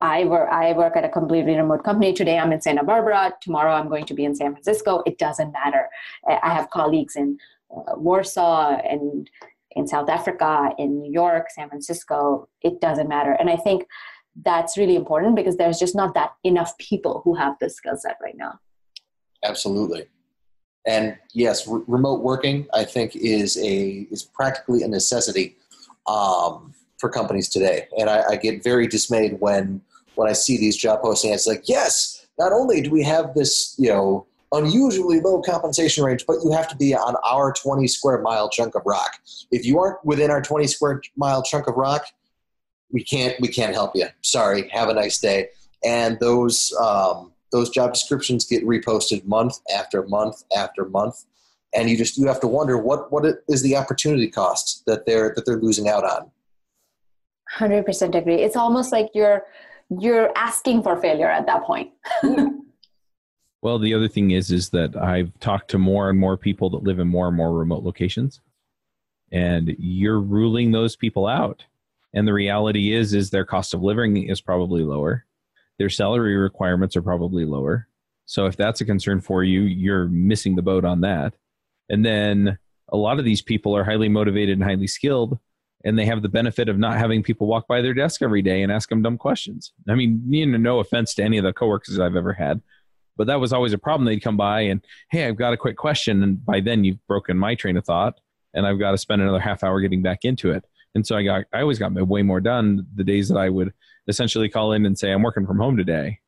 [0.05, 2.13] I work, I work at a completely remote company.
[2.13, 3.35] Today I'm in Santa Barbara.
[3.41, 5.01] Tomorrow I'm going to be in San Francisco.
[5.07, 5.89] It doesn't matter.
[6.27, 7.39] I have colleagues in
[7.71, 9.31] uh, Warsaw and
[9.77, 12.49] in South Africa, in New York, San Francisco.
[12.63, 13.33] It doesn't matter.
[13.33, 13.87] And I think
[14.45, 18.17] that's really important because there's just not that enough people who have this skill set
[18.23, 18.59] right now.
[19.45, 20.07] Absolutely.
[20.87, 25.57] And yes, r- remote working I think is a is practically a necessity
[26.07, 27.89] um, for companies today.
[27.99, 29.81] And I, I, get very dismayed when
[30.17, 31.35] when I see these job postings.
[31.35, 36.25] It's like, yes, not only do we have this, you know, unusually low compensation range,
[36.27, 39.19] but you have to be on our 20 square mile chunk of rock.
[39.51, 42.07] If you aren't within our 20 square mile chunk of rock,
[42.91, 44.07] we can't we can't help you.
[44.21, 44.69] Sorry.
[44.69, 45.49] Have a nice day.
[45.85, 51.25] And those um, those job descriptions get reposted month after month after month
[51.75, 55.33] and you just you have to wonder what what is the opportunity cost that they're
[55.35, 56.31] that they're losing out on
[57.59, 59.45] 100% agree it's almost like you're
[60.01, 61.91] you're asking for failure at that point
[63.63, 66.83] well the other thing is is that i've talked to more and more people that
[66.83, 68.41] live in more and more remote locations
[69.33, 71.65] and you're ruling those people out.
[72.15, 75.25] And the reality is is their cost of living is probably lower.
[75.79, 77.89] Their salary requirements are probably lower.
[78.27, 81.35] So if that's a concern for you you're missing the boat on that.
[81.89, 82.59] And then
[82.93, 85.39] a lot of these people are highly motivated and highly skilled,
[85.85, 88.63] and they have the benefit of not having people walk by their desk every day
[88.63, 89.73] and ask them dumb questions.
[89.89, 92.61] I mean, you know, no offense to any of the coworkers I've ever had,
[93.17, 94.07] but that was always a problem.
[94.07, 96.23] They'd come by and, hey, I've got a quick question.
[96.23, 98.21] And by then you've broken my train of thought,
[98.55, 100.65] and I've got to spend another half hour getting back into it.
[100.95, 103.73] And so I got, I always got way more done the days that I would
[104.09, 106.19] essentially call in and say, I'm working from home today.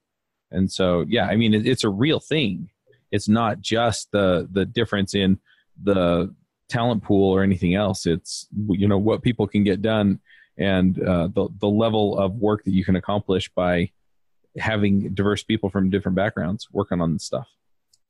[0.51, 2.71] And so, yeah, I mean, it, it's a real thing
[3.15, 5.39] it's not just the the difference in
[5.85, 6.35] the
[6.69, 10.19] talent pool or anything else it's you know what people can get done
[10.59, 13.89] and uh, the the level of work that you can accomplish by
[14.59, 17.49] having diverse people from different backgrounds working on this stuff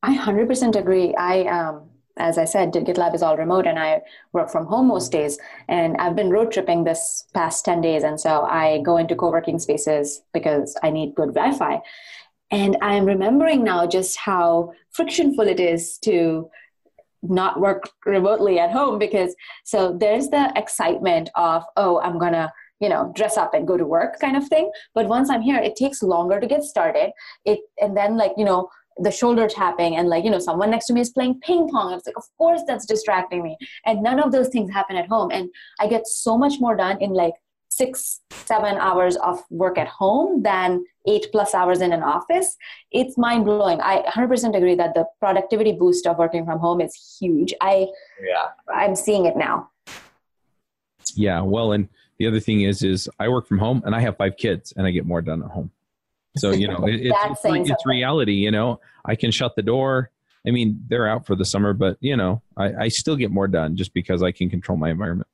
[0.02, 4.50] i 100% agree i um as I said, GitLab is all remote and I work
[4.50, 5.38] from home most days.
[5.68, 8.04] And I've been road tripping this past 10 days.
[8.04, 11.82] And so I go into co working spaces because I need good Wi Fi.
[12.50, 16.48] And I'm remembering now just how frictionful it is to
[17.22, 19.34] not work remotely at home because
[19.64, 22.52] so there's the excitement of, oh, I'm going to
[22.84, 24.70] you know dress up and go to work kind of thing.
[24.94, 27.10] But once i'm here it takes longer to get started.
[27.44, 28.68] It and then like you know
[28.98, 31.92] the shoulder tapping and like you know someone next to me is playing ping pong.
[31.94, 33.56] It's like of course that's distracting me.
[33.86, 35.30] And none of those things happen at home.
[35.32, 35.48] And
[35.80, 37.34] i get so much more done in like
[37.68, 42.56] six seven hours of work at home than eight plus hours in an office.
[42.92, 46.94] It's mind blowing i 100% agree that the productivity boost of working from home is
[47.18, 47.52] huge.
[47.60, 47.88] I
[48.22, 48.48] yeah.
[48.72, 49.70] I'm seeing it now.
[51.16, 51.88] Yeah well and
[52.18, 54.86] the other thing is is i work from home and i have five kids and
[54.86, 55.70] i get more done at home
[56.36, 58.34] so you know, it, it's it's, it's reality.
[58.34, 60.10] You know, I can shut the door.
[60.46, 63.48] I mean, they're out for the summer, but you know, I, I still get more
[63.48, 65.28] done just because I can control my environment.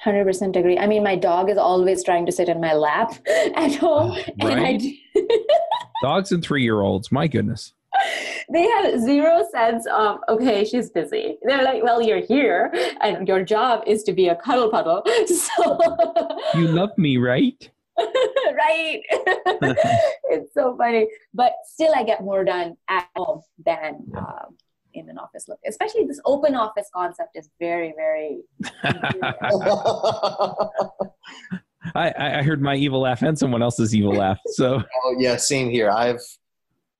[0.00, 0.78] Hundred percent agree.
[0.78, 3.14] I mean, my dog is always trying to sit in my lap
[3.54, 4.82] at home, right?
[6.02, 7.72] Dogs and three-year-olds, my goodness.
[8.52, 11.36] They have zero sense of okay, she's busy.
[11.42, 15.02] They're like, well, you're here, and your job is to be a cuddle puddle.
[15.26, 15.78] So
[16.54, 17.70] you love me, right?
[17.98, 19.00] right?
[20.30, 21.08] it's so funny.
[21.34, 24.56] But still, I get more done at home than um,
[24.94, 25.48] in an office.
[25.48, 28.42] Look, especially this open office concept is very, very.
[31.94, 34.38] I, I heard my evil laugh and someone else's evil laugh.
[34.46, 34.82] So.
[35.04, 35.90] Oh yeah, same here.
[35.90, 36.20] I've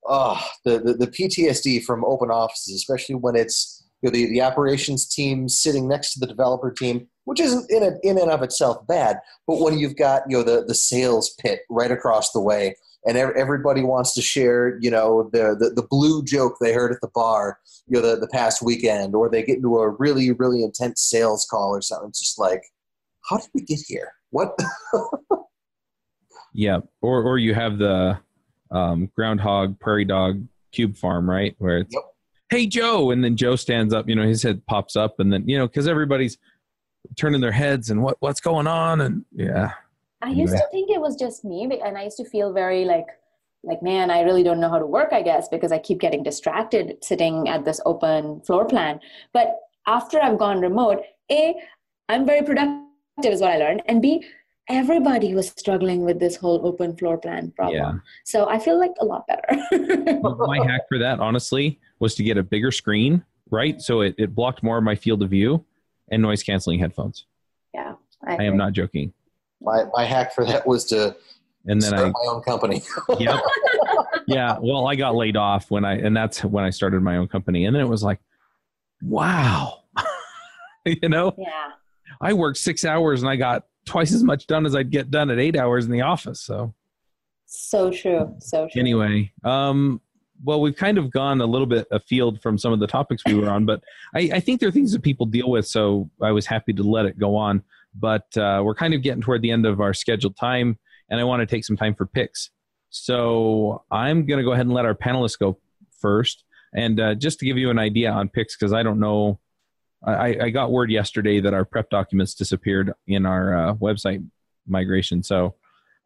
[0.08, 4.42] oh the, the, the PTSD from open offices, especially when it's you know, the the
[4.42, 8.42] operations team sitting next to the developer team which isn't in, a, in and of
[8.42, 9.18] itself bad.
[9.46, 13.16] But when you've got you know the, the sales pit right across the way, and
[13.16, 17.10] everybody wants to share you know the, the, the blue joke they heard at the
[17.14, 21.02] bar you know the, the past weekend, or they get into a really really intense
[21.02, 22.62] sales call or something, it's just like,
[23.28, 24.12] how did we get here?
[24.30, 24.58] What?
[26.52, 28.18] yeah, or or you have the
[28.70, 30.42] um, groundhog prairie dog
[30.72, 31.54] cube farm, right?
[31.58, 32.02] Where it's, yep.
[32.50, 35.48] hey Joe, and then Joe stands up, you know, his head pops up, and then
[35.48, 36.38] you know because everybody's
[37.14, 39.72] turning their heads and what what's going on and yeah
[40.22, 43.06] i used to think it was just me and i used to feel very like
[43.62, 46.22] like man i really don't know how to work i guess because i keep getting
[46.22, 48.98] distracted sitting at this open floor plan
[49.32, 49.56] but
[49.86, 51.00] after i've gone remote
[51.30, 51.54] a
[52.08, 52.82] i'm very productive
[53.24, 54.24] is what i learned and b
[54.68, 57.92] everybody was struggling with this whole open floor plan problem yeah.
[58.24, 59.46] so i feel like a lot better
[60.46, 64.34] my hack for that honestly was to get a bigger screen right so it, it
[64.34, 65.64] blocked more of my field of view
[66.10, 67.26] and noise canceling headphones.
[67.74, 67.94] Yeah,
[68.26, 69.12] I, I am not joking.
[69.60, 71.16] My my hack for that was to
[71.66, 72.82] and then start I, my own company.
[73.18, 73.40] yep.
[74.26, 74.58] Yeah.
[74.60, 77.64] Well, I got laid off when I, and that's when I started my own company.
[77.64, 78.20] And then it was like,
[79.02, 79.82] wow,
[80.84, 81.70] you know, yeah,
[82.20, 85.30] I worked six hours and I got twice as much done as I'd get done
[85.30, 86.40] at eight hours in the office.
[86.40, 86.74] So,
[87.46, 88.34] so true.
[88.40, 88.80] So true.
[88.80, 90.00] Anyway, um,
[90.44, 93.34] well, we've kind of gone a little bit afield from some of the topics we
[93.34, 93.82] were on, but
[94.14, 95.66] I, I think there are things that people deal with.
[95.66, 97.62] So I was happy to let it go on.
[97.98, 100.78] But uh, we're kind of getting toward the end of our scheduled time,
[101.08, 102.50] and I want to take some time for picks.
[102.90, 105.58] So I'm going to go ahead and let our panelists go
[105.98, 106.44] first.
[106.74, 109.40] And uh, just to give you an idea on picks, because I don't know,
[110.06, 114.24] I, I, got word yesterday that our prep documents disappeared in our uh, website
[114.66, 115.22] migration.
[115.22, 115.56] So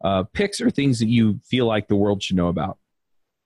[0.03, 2.79] uh, picks are things that you feel like the world should know about.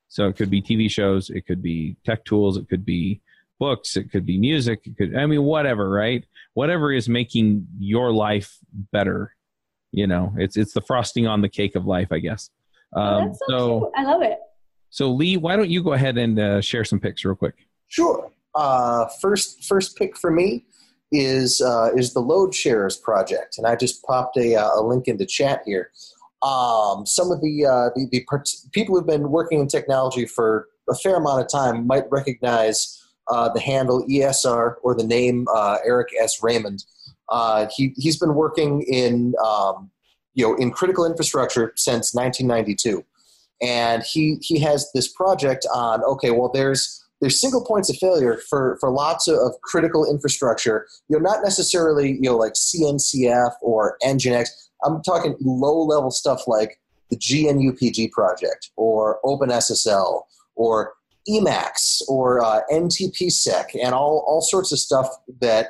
[0.08, 3.20] So it could be TV shows, it could be tech tools, it could be
[3.58, 6.24] books, it could be music, it could I mean whatever, right?
[6.52, 8.56] Whatever is making your life
[8.92, 9.34] better.
[9.90, 12.50] You know, it's it's the frosting on the cake of life, I guess.
[12.94, 14.38] Oh, um, oh, so, so I love it.
[14.90, 17.66] So Lee, why don't you go ahead and uh, share some picks real quick?
[17.88, 18.30] Sure.
[18.54, 20.64] Uh, first first pick for me
[21.12, 25.08] is uh, is the Load Sharers project, and I just popped a, uh, a link
[25.08, 25.90] into chat here.
[26.42, 28.26] Um, some of the, uh, the, the
[28.72, 33.48] people who've been working in technology for a fair amount of time might recognize uh,
[33.48, 36.42] the handle ESR or the name uh, Eric S.
[36.42, 36.84] Raymond.
[37.30, 39.90] Uh, he he's been working in um,
[40.34, 43.02] you know in critical infrastructure since 1992,
[43.62, 48.38] and he he has this project on okay well there's there's single points of failure
[48.50, 50.86] for, for lots of, of critical infrastructure.
[51.08, 54.48] You know, not necessarily you know like CNCF or Nginx,
[54.84, 56.78] I'm talking low level stuff like
[57.08, 60.24] the GNUPG project or OpenSSL
[60.54, 60.92] or
[61.26, 65.08] Emacs or uh, NTPSec and all, all sorts of stuff
[65.40, 65.68] that,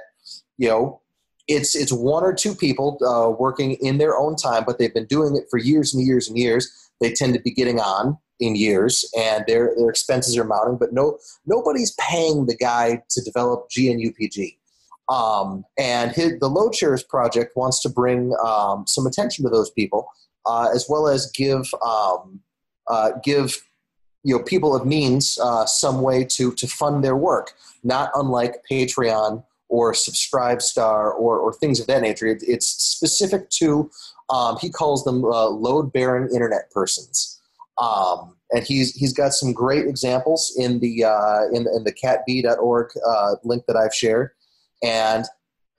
[0.59, 1.01] you know,
[1.47, 5.07] it's, it's one or two people uh, working in their own time, but they've been
[5.07, 6.91] doing it for years and years and years.
[7.01, 10.77] They tend to be getting on in years, and their their expenses are mounting.
[10.77, 14.56] But no, nobody's paying the guy to develop GNUPG.
[15.09, 19.70] Um, and his, the Load Sharers project wants to bring um, some attention to those
[19.70, 20.09] people,
[20.47, 22.40] uh, as well as give um,
[22.89, 23.62] uh, give
[24.23, 27.52] you know people of means uh, some way to to fund their work.
[27.82, 32.27] Not unlike Patreon or Subscribestar or or things of that nature.
[32.27, 33.90] It, it's specific to
[34.31, 37.40] um, he calls them uh, load bearing internet persons.
[37.79, 42.91] Um, and he's he's got some great examples in the uh, in, in the catb.org
[43.07, 44.31] uh, link that I've shared
[44.83, 45.25] and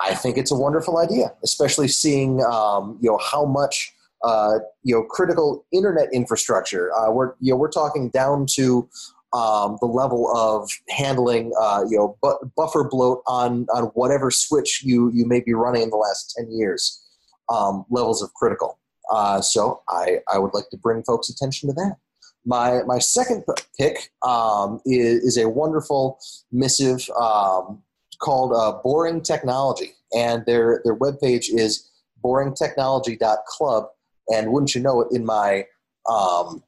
[0.01, 3.93] I think it's a wonderful idea, especially seeing um, you know how much
[4.23, 6.93] uh, you know critical internet infrastructure.
[6.93, 8.89] Uh, we're you know we're talking down to
[9.31, 14.83] um, the level of handling uh, you know bu- buffer bloat on on whatever switch
[14.83, 17.01] you you may be running in the last ten years.
[17.47, 18.79] Um, levels of critical.
[19.11, 21.97] Uh, so I I would like to bring folks' attention to that.
[22.45, 23.43] My my second
[23.79, 26.19] pick um, is, is a wonderful
[26.51, 27.81] missive um,
[28.19, 31.89] called uh, Boring Technology, and their their webpage is
[32.23, 33.85] boringtechnology.club.
[34.33, 35.65] And wouldn't you know it, in my
[36.09, 36.63] um,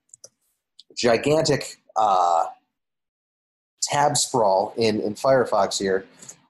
[0.96, 2.46] gigantic uh,
[3.82, 6.06] tab sprawl in, in Firefox here,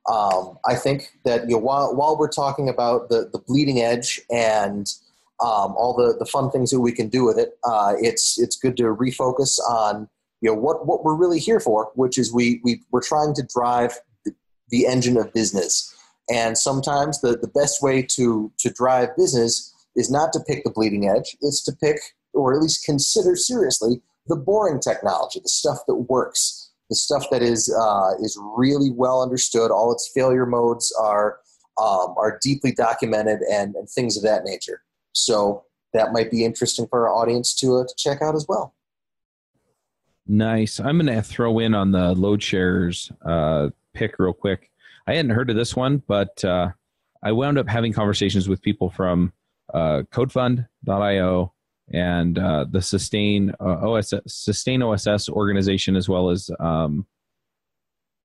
[0.07, 4.22] um, I think that you know, while, while we're talking about the, the bleeding edge
[4.31, 4.88] and
[5.39, 8.55] um, all the, the fun things that we can do with it, uh, it's it's
[8.55, 10.09] good to refocus on
[10.41, 13.47] you know what, what we're really here for, which is we, we we're trying to
[13.53, 13.99] drive
[14.69, 15.93] the engine of business.
[16.30, 20.72] And sometimes the, the best way to, to drive business is not to pick the
[20.72, 21.99] bleeding edge, it's to pick,
[22.34, 27.41] or at least consider seriously, the boring technology, the stuff that works, the stuff that
[27.41, 29.72] is, uh, is really well understood.
[29.72, 31.39] All its failure modes are,
[31.81, 34.81] um, are deeply documented and, and things of that nature.
[35.14, 38.74] So that might be interesting for our audience to, uh, to check out as well.
[40.28, 40.80] Nice.
[40.80, 44.70] I'm going to throw in on the load sharers uh, pick real quick.
[45.08, 46.72] I hadn't heard of this one, but uh,
[47.24, 49.32] I wound up having conversations with people from
[49.74, 51.54] uh, CodeFund.io
[51.94, 57.06] and uh, the Sustain uh, OS Sustain OSS organization, as well as um,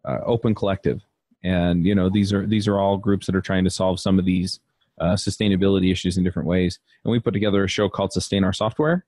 [0.05, 1.03] uh, Open Collective.
[1.45, 4.19] And you know these are these are all groups that are trying to solve some
[4.19, 4.61] of these
[5.01, 6.79] uh, sustainability issues in different ways.
[7.05, 9.05] And we put together a show called Sustain Our Software.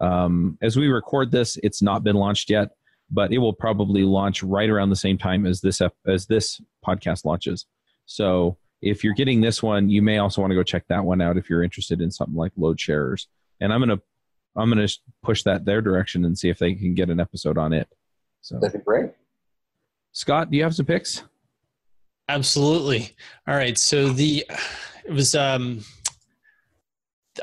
[0.00, 2.70] Um, as we record this, it's not been launched yet,
[3.10, 7.24] but it will probably launch right around the same time as this as this podcast
[7.24, 7.66] launches.
[8.06, 11.20] So if you're getting this one, you may also want to go check that one
[11.20, 13.28] out if you're interested in something like load sharers.
[13.60, 14.00] And I'm gonna
[14.56, 14.88] I'm gonna
[15.22, 17.88] push that their direction and see if they can get an episode on it.
[18.40, 19.10] So that'd be great.
[20.12, 21.22] Scott, do you have some picks?
[22.28, 23.16] Absolutely.
[23.46, 23.76] All right.
[23.78, 24.46] So the
[25.08, 25.82] it was um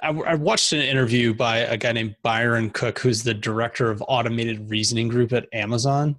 [0.04, 4.04] I, I, watched an interview by a guy named Byron Cook, who's the director of
[4.10, 6.18] automated reasoning group at Amazon.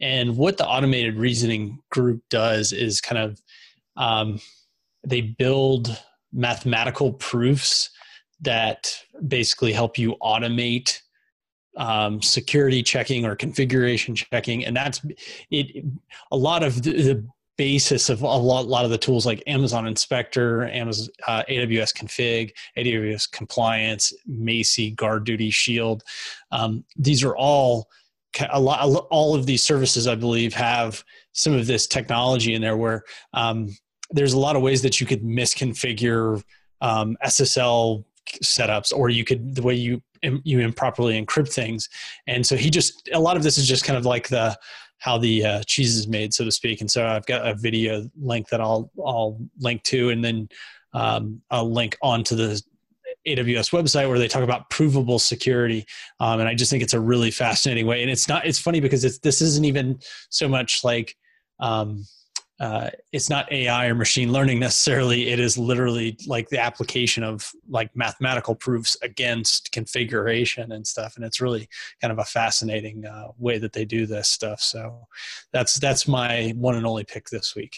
[0.00, 3.42] And what the automated reasoning group does is kind of
[3.96, 4.40] um,
[5.04, 6.00] they build
[6.32, 7.90] mathematical proofs
[8.42, 8.96] that
[9.26, 11.00] basically help you automate
[11.76, 15.02] um, security checking or configuration checking and that's
[15.50, 15.84] it
[16.32, 17.26] a lot of the, the
[17.56, 22.52] basis of a lot, lot of the tools like Amazon Inspector, Amazon uh, AWS Config,
[22.76, 26.02] AWS Compliance, Macie, Guard Duty, Shield.
[26.50, 27.88] Um, these are all
[28.50, 28.80] a lot.
[29.10, 31.02] All of these services, I believe, have
[31.32, 33.02] some of this technology in there where
[33.32, 33.74] um,
[34.10, 36.42] there's a lot of ways that you could misconfigure
[36.80, 38.04] um, SSL
[38.42, 41.88] setups, or you could the way you you improperly encrypt things.
[42.26, 44.56] And so he just a lot of this is just kind of like the
[45.06, 46.80] how the uh, cheese is made, so to speak.
[46.80, 50.48] And so I've got a video link that I'll I'll link to, and then
[50.92, 52.60] um, I'll link onto the
[53.24, 55.86] AWS website where they talk about provable security.
[56.18, 58.02] Um, and I just think it's a really fascinating way.
[58.02, 58.46] And it's not.
[58.46, 61.16] It's funny because it's this isn't even so much like
[61.60, 62.04] um,
[62.58, 65.28] uh, it's not AI or machine learning necessarily.
[65.28, 71.16] It is literally like the application of like mathematical proofs against configuration and stuff.
[71.16, 71.68] And it's really
[72.00, 74.60] kind of a fascinating uh, way that they do this stuff.
[74.60, 75.06] So
[75.52, 77.76] that's that's my one and only pick this week.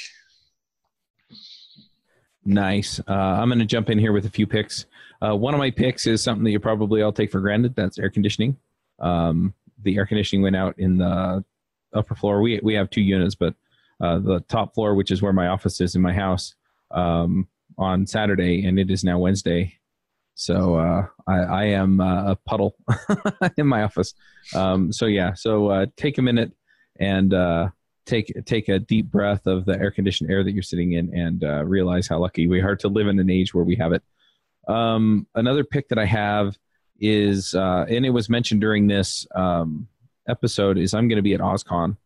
[2.45, 3.01] Nice.
[3.01, 4.87] Uh, I'm going to jump in here with a few picks.
[5.21, 7.75] Uh, one of my picks is something that you probably all take for granted.
[7.75, 8.57] That's air conditioning.
[9.01, 11.45] Um, the air conditioning went out in the
[11.93, 12.41] upper floor.
[12.41, 13.55] We we have two units, but
[14.01, 16.55] uh, the top floor, which is where my office is in my house,
[16.91, 19.75] um, on Saturday, and it is now Wednesday.
[20.35, 22.77] So uh, I, I, am uh, a puddle
[23.57, 24.15] in my office.
[24.55, 26.53] Um, so yeah, so uh, take a minute
[27.01, 27.71] and uh,
[28.07, 31.69] take take a deep breath of the air conditioned air that you're sitting in, and
[31.69, 34.03] realize how lucky we are to live in an age where we have it.
[34.69, 36.57] Um, another pick that I have
[37.01, 39.89] is, and it was mentioned during this um,
[40.29, 41.97] episode, is I'm going to be at OSCON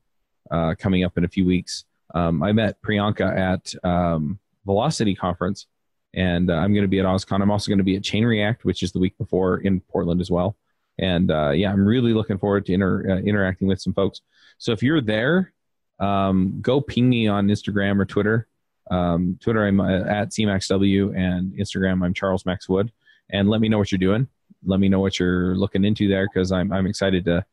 [0.52, 1.84] uh, coming up in a few weeks.
[2.14, 5.66] Um, I met Priyanka at um, Velocity Conference,
[6.14, 7.42] and uh, I'm going to be at OSCON.
[7.42, 10.20] I'm also going to be at Chain React, which is the week before in Portland
[10.20, 10.56] as well.
[10.98, 14.20] And uh, yeah, I'm really looking forward to inter- uh, interacting with some folks.
[14.58, 15.52] So if you're there,
[15.98, 18.46] um, go ping me on Instagram or Twitter.
[18.90, 22.92] Um, Twitter, I'm uh, at CMaxW, and Instagram, I'm Charles Max Wood.
[23.30, 24.28] And let me know what you're doing.
[24.64, 27.44] Let me know what you're looking into there because I'm, I'm excited to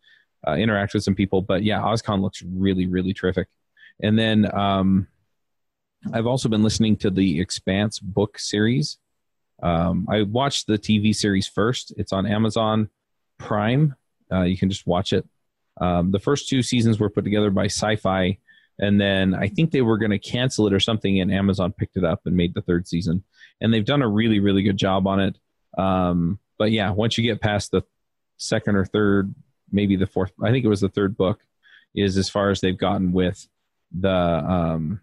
[0.48, 1.42] uh, interact with some people.
[1.42, 3.48] But yeah, OSCON looks really, really terrific.
[4.02, 5.08] And then um,
[6.14, 8.98] I've also been listening to the Expanse book series.
[9.62, 11.94] Um, I watched the TV series first.
[11.98, 12.90] It's on Amazon
[13.38, 13.96] Prime.
[14.32, 15.28] Uh, you can just watch it.
[15.82, 18.38] Um, the first two seasons were put together by Sci-Fi,
[18.80, 21.98] and then I think they were going to cancel it or something, and Amazon picked
[21.98, 23.24] it up and made the third season.
[23.60, 25.38] And they've done a really, really good job on it.
[25.78, 27.82] Um, but yeah, once you get past the
[28.38, 29.34] second or third,
[29.72, 31.42] maybe the fourth, I think it was the third book,
[31.96, 33.48] is as far as they've gotten with
[33.92, 35.02] the um,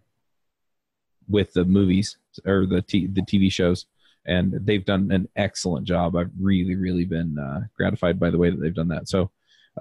[1.29, 3.87] with the movies or the t- the TV shows,
[4.25, 6.17] and they've done an excellent job.
[6.17, 9.09] I've really, really been uh, gratified by the way that they've done that.
[9.09, 9.31] So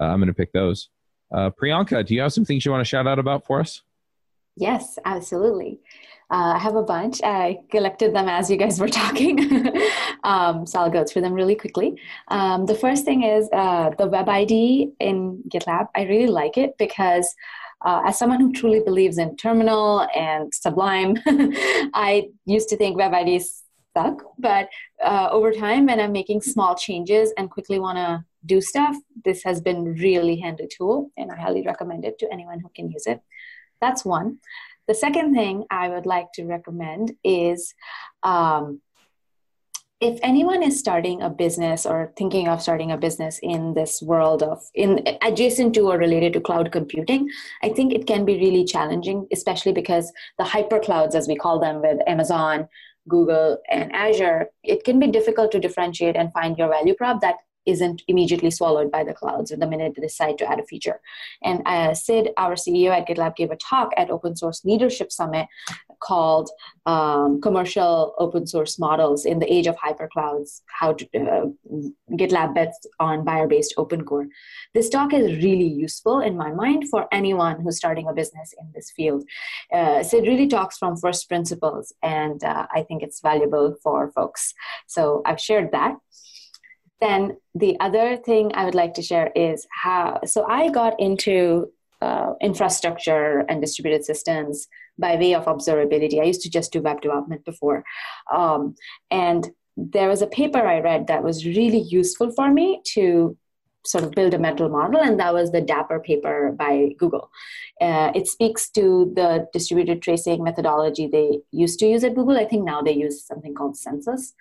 [0.00, 0.88] uh, I'm going to pick those.
[1.32, 3.82] Uh, Priyanka, do you have some things you want to shout out about for us?
[4.56, 5.80] Yes, absolutely.
[6.30, 7.20] Uh, I have a bunch.
[7.22, 9.38] I collected them as you guys were talking.
[10.24, 12.00] um, so I'll go through them really quickly.
[12.28, 15.88] Um, the first thing is uh, the web IDE in GitLab.
[15.94, 17.32] I really like it because
[17.84, 23.12] uh, as someone who truly believes in Terminal and Sublime, I used to think web
[23.12, 23.62] IDEs
[23.96, 24.22] suck.
[24.38, 24.68] But
[25.04, 29.42] uh, over time, when I'm making small changes and quickly want to do stuff, this
[29.44, 33.06] has been really handy tool, and I highly recommend it to anyone who can use
[33.06, 33.20] it.
[33.80, 34.38] That's one.
[34.88, 37.74] The second thing I would like to recommend is
[38.22, 38.80] um,
[40.00, 44.42] if anyone is starting a business or thinking of starting a business in this world
[44.42, 47.28] of in adjacent to or related to cloud computing
[47.62, 51.58] i think it can be really challenging especially because the hyper clouds as we call
[51.58, 52.68] them with amazon
[53.08, 57.36] google and azure it can be difficult to differentiate and find your value prop that
[57.66, 61.00] isn't immediately swallowed by the clouds the minute they decide to add a feature.
[61.42, 65.46] And uh, Sid, our CEO at GitLab, gave a talk at Open Source Leadership Summit
[66.00, 66.50] called
[66.84, 71.46] um, Commercial Open Source Models in the Age of Hyperclouds, how to, uh,
[72.12, 74.26] GitLab bets on buyer-based open core.
[74.74, 78.70] This talk is really useful in my mind for anyone who's starting a business in
[78.74, 79.24] this field.
[79.72, 84.54] Uh, Sid really talks from first principles, and uh, I think it's valuable for folks.
[84.86, 85.96] So I've shared that
[87.00, 90.20] then the other thing I would like to share is how.
[90.24, 91.70] So I got into
[92.00, 94.68] uh, infrastructure and distributed systems
[94.98, 96.20] by way of observability.
[96.20, 97.84] I used to just do web development before,
[98.34, 98.74] um,
[99.10, 103.36] and there was a paper I read that was really useful for me to
[103.84, 107.30] sort of build a mental model, and that was the Dapper paper by Google.
[107.80, 112.36] Uh, it speaks to the distributed tracing methodology they used to use at Google.
[112.36, 114.34] I think now they use something called Census.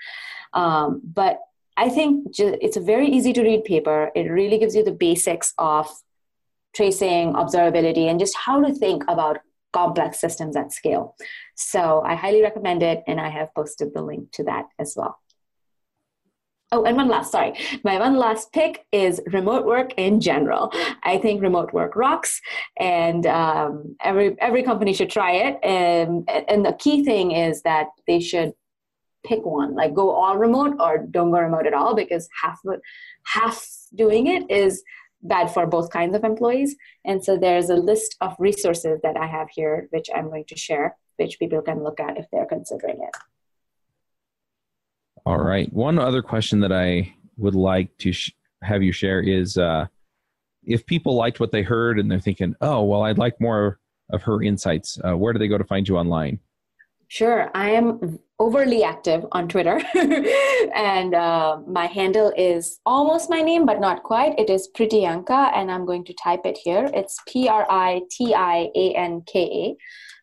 [0.53, 1.39] Um, but
[1.77, 4.11] I think it's a very easy to read paper.
[4.15, 5.89] It really gives you the basics of
[6.73, 9.39] tracing, observability, and just how to think about
[9.73, 11.15] complex systems at scale.
[11.55, 15.19] So I highly recommend it, and I have posted the link to that as well.
[16.71, 17.53] Oh, and one last, sorry.
[17.83, 20.73] My one last pick is remote work in general.
[21.03, 22.41] I think remote work rocks,
[22.79, 25.59] and um, every every company should try it.
[25.63, 28.53] And and the key thing is that they should
[29.25, 32.59] pick one like go all remote or don't go remote at all because half
[33.25, 34.83] half doing it is
[35.21, 36.75] bad for both kinds of employees.
[37.03, 40.57] And so there's a list of resources that i have here which i'm going to
[40.57, 43.15] share which people can look at if they're considering it.
[45.25, 45.71] All right.
[45.73, 48.31] One other question that i would like to sh-
[48.61, 49.85] have you share is uh,
[50.63, 53.79] if people liked what they heard and they're thinking oh well i'd like more
[54.11, 56.39] of her insights uh, where do they go to find you online?
[57.07, 57.51] Sure.
[57.53, 59.81] I am overly active on Twitter.
[60.75, 64.37] and uh, my handle is almost my name, but not quite.
[64.39, 66.89] It is Pritianka, and I'm going to type it here.
[66.93, 69.77] It's P R I T I A N K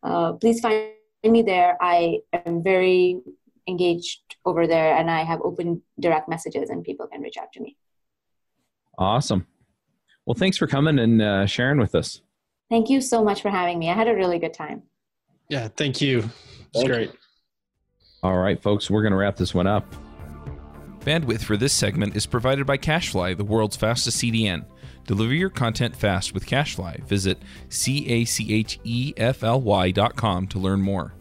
[0.05, 0.06] A.
[0.06, 0.90] Uh, please find
[1.24, 1.76] me there.
[1.80, 3.20] I am very
[3.68, 7.60] engaged over there, and I have open direct messages, and people can reach out to
[7.60, 7.76] me.
[8.98, 9.47] Awesome.
[10.26, 12.20] Well, thanks for coming and uh, sharing with us.
[12.70, 13.90] Thank you so much for having me.
[13.90, 14.82] I had a really good time.
[15.48, 16.30] Yeah, thank you.
[16.74, 17.10] It's great.
[17.10, 17.18] You.
[18.24, 19.85] All right, folks, we're going to wrap this one up.
[21.01, 24.65] Bandwidth for this segment is provided by CacheFly, the world's fastest CDN.
[25.09, 27.03] Deliver your content fast with CacheFly.
[27.03, 31.15] Visit C A C H E F L Y dot com to learn more.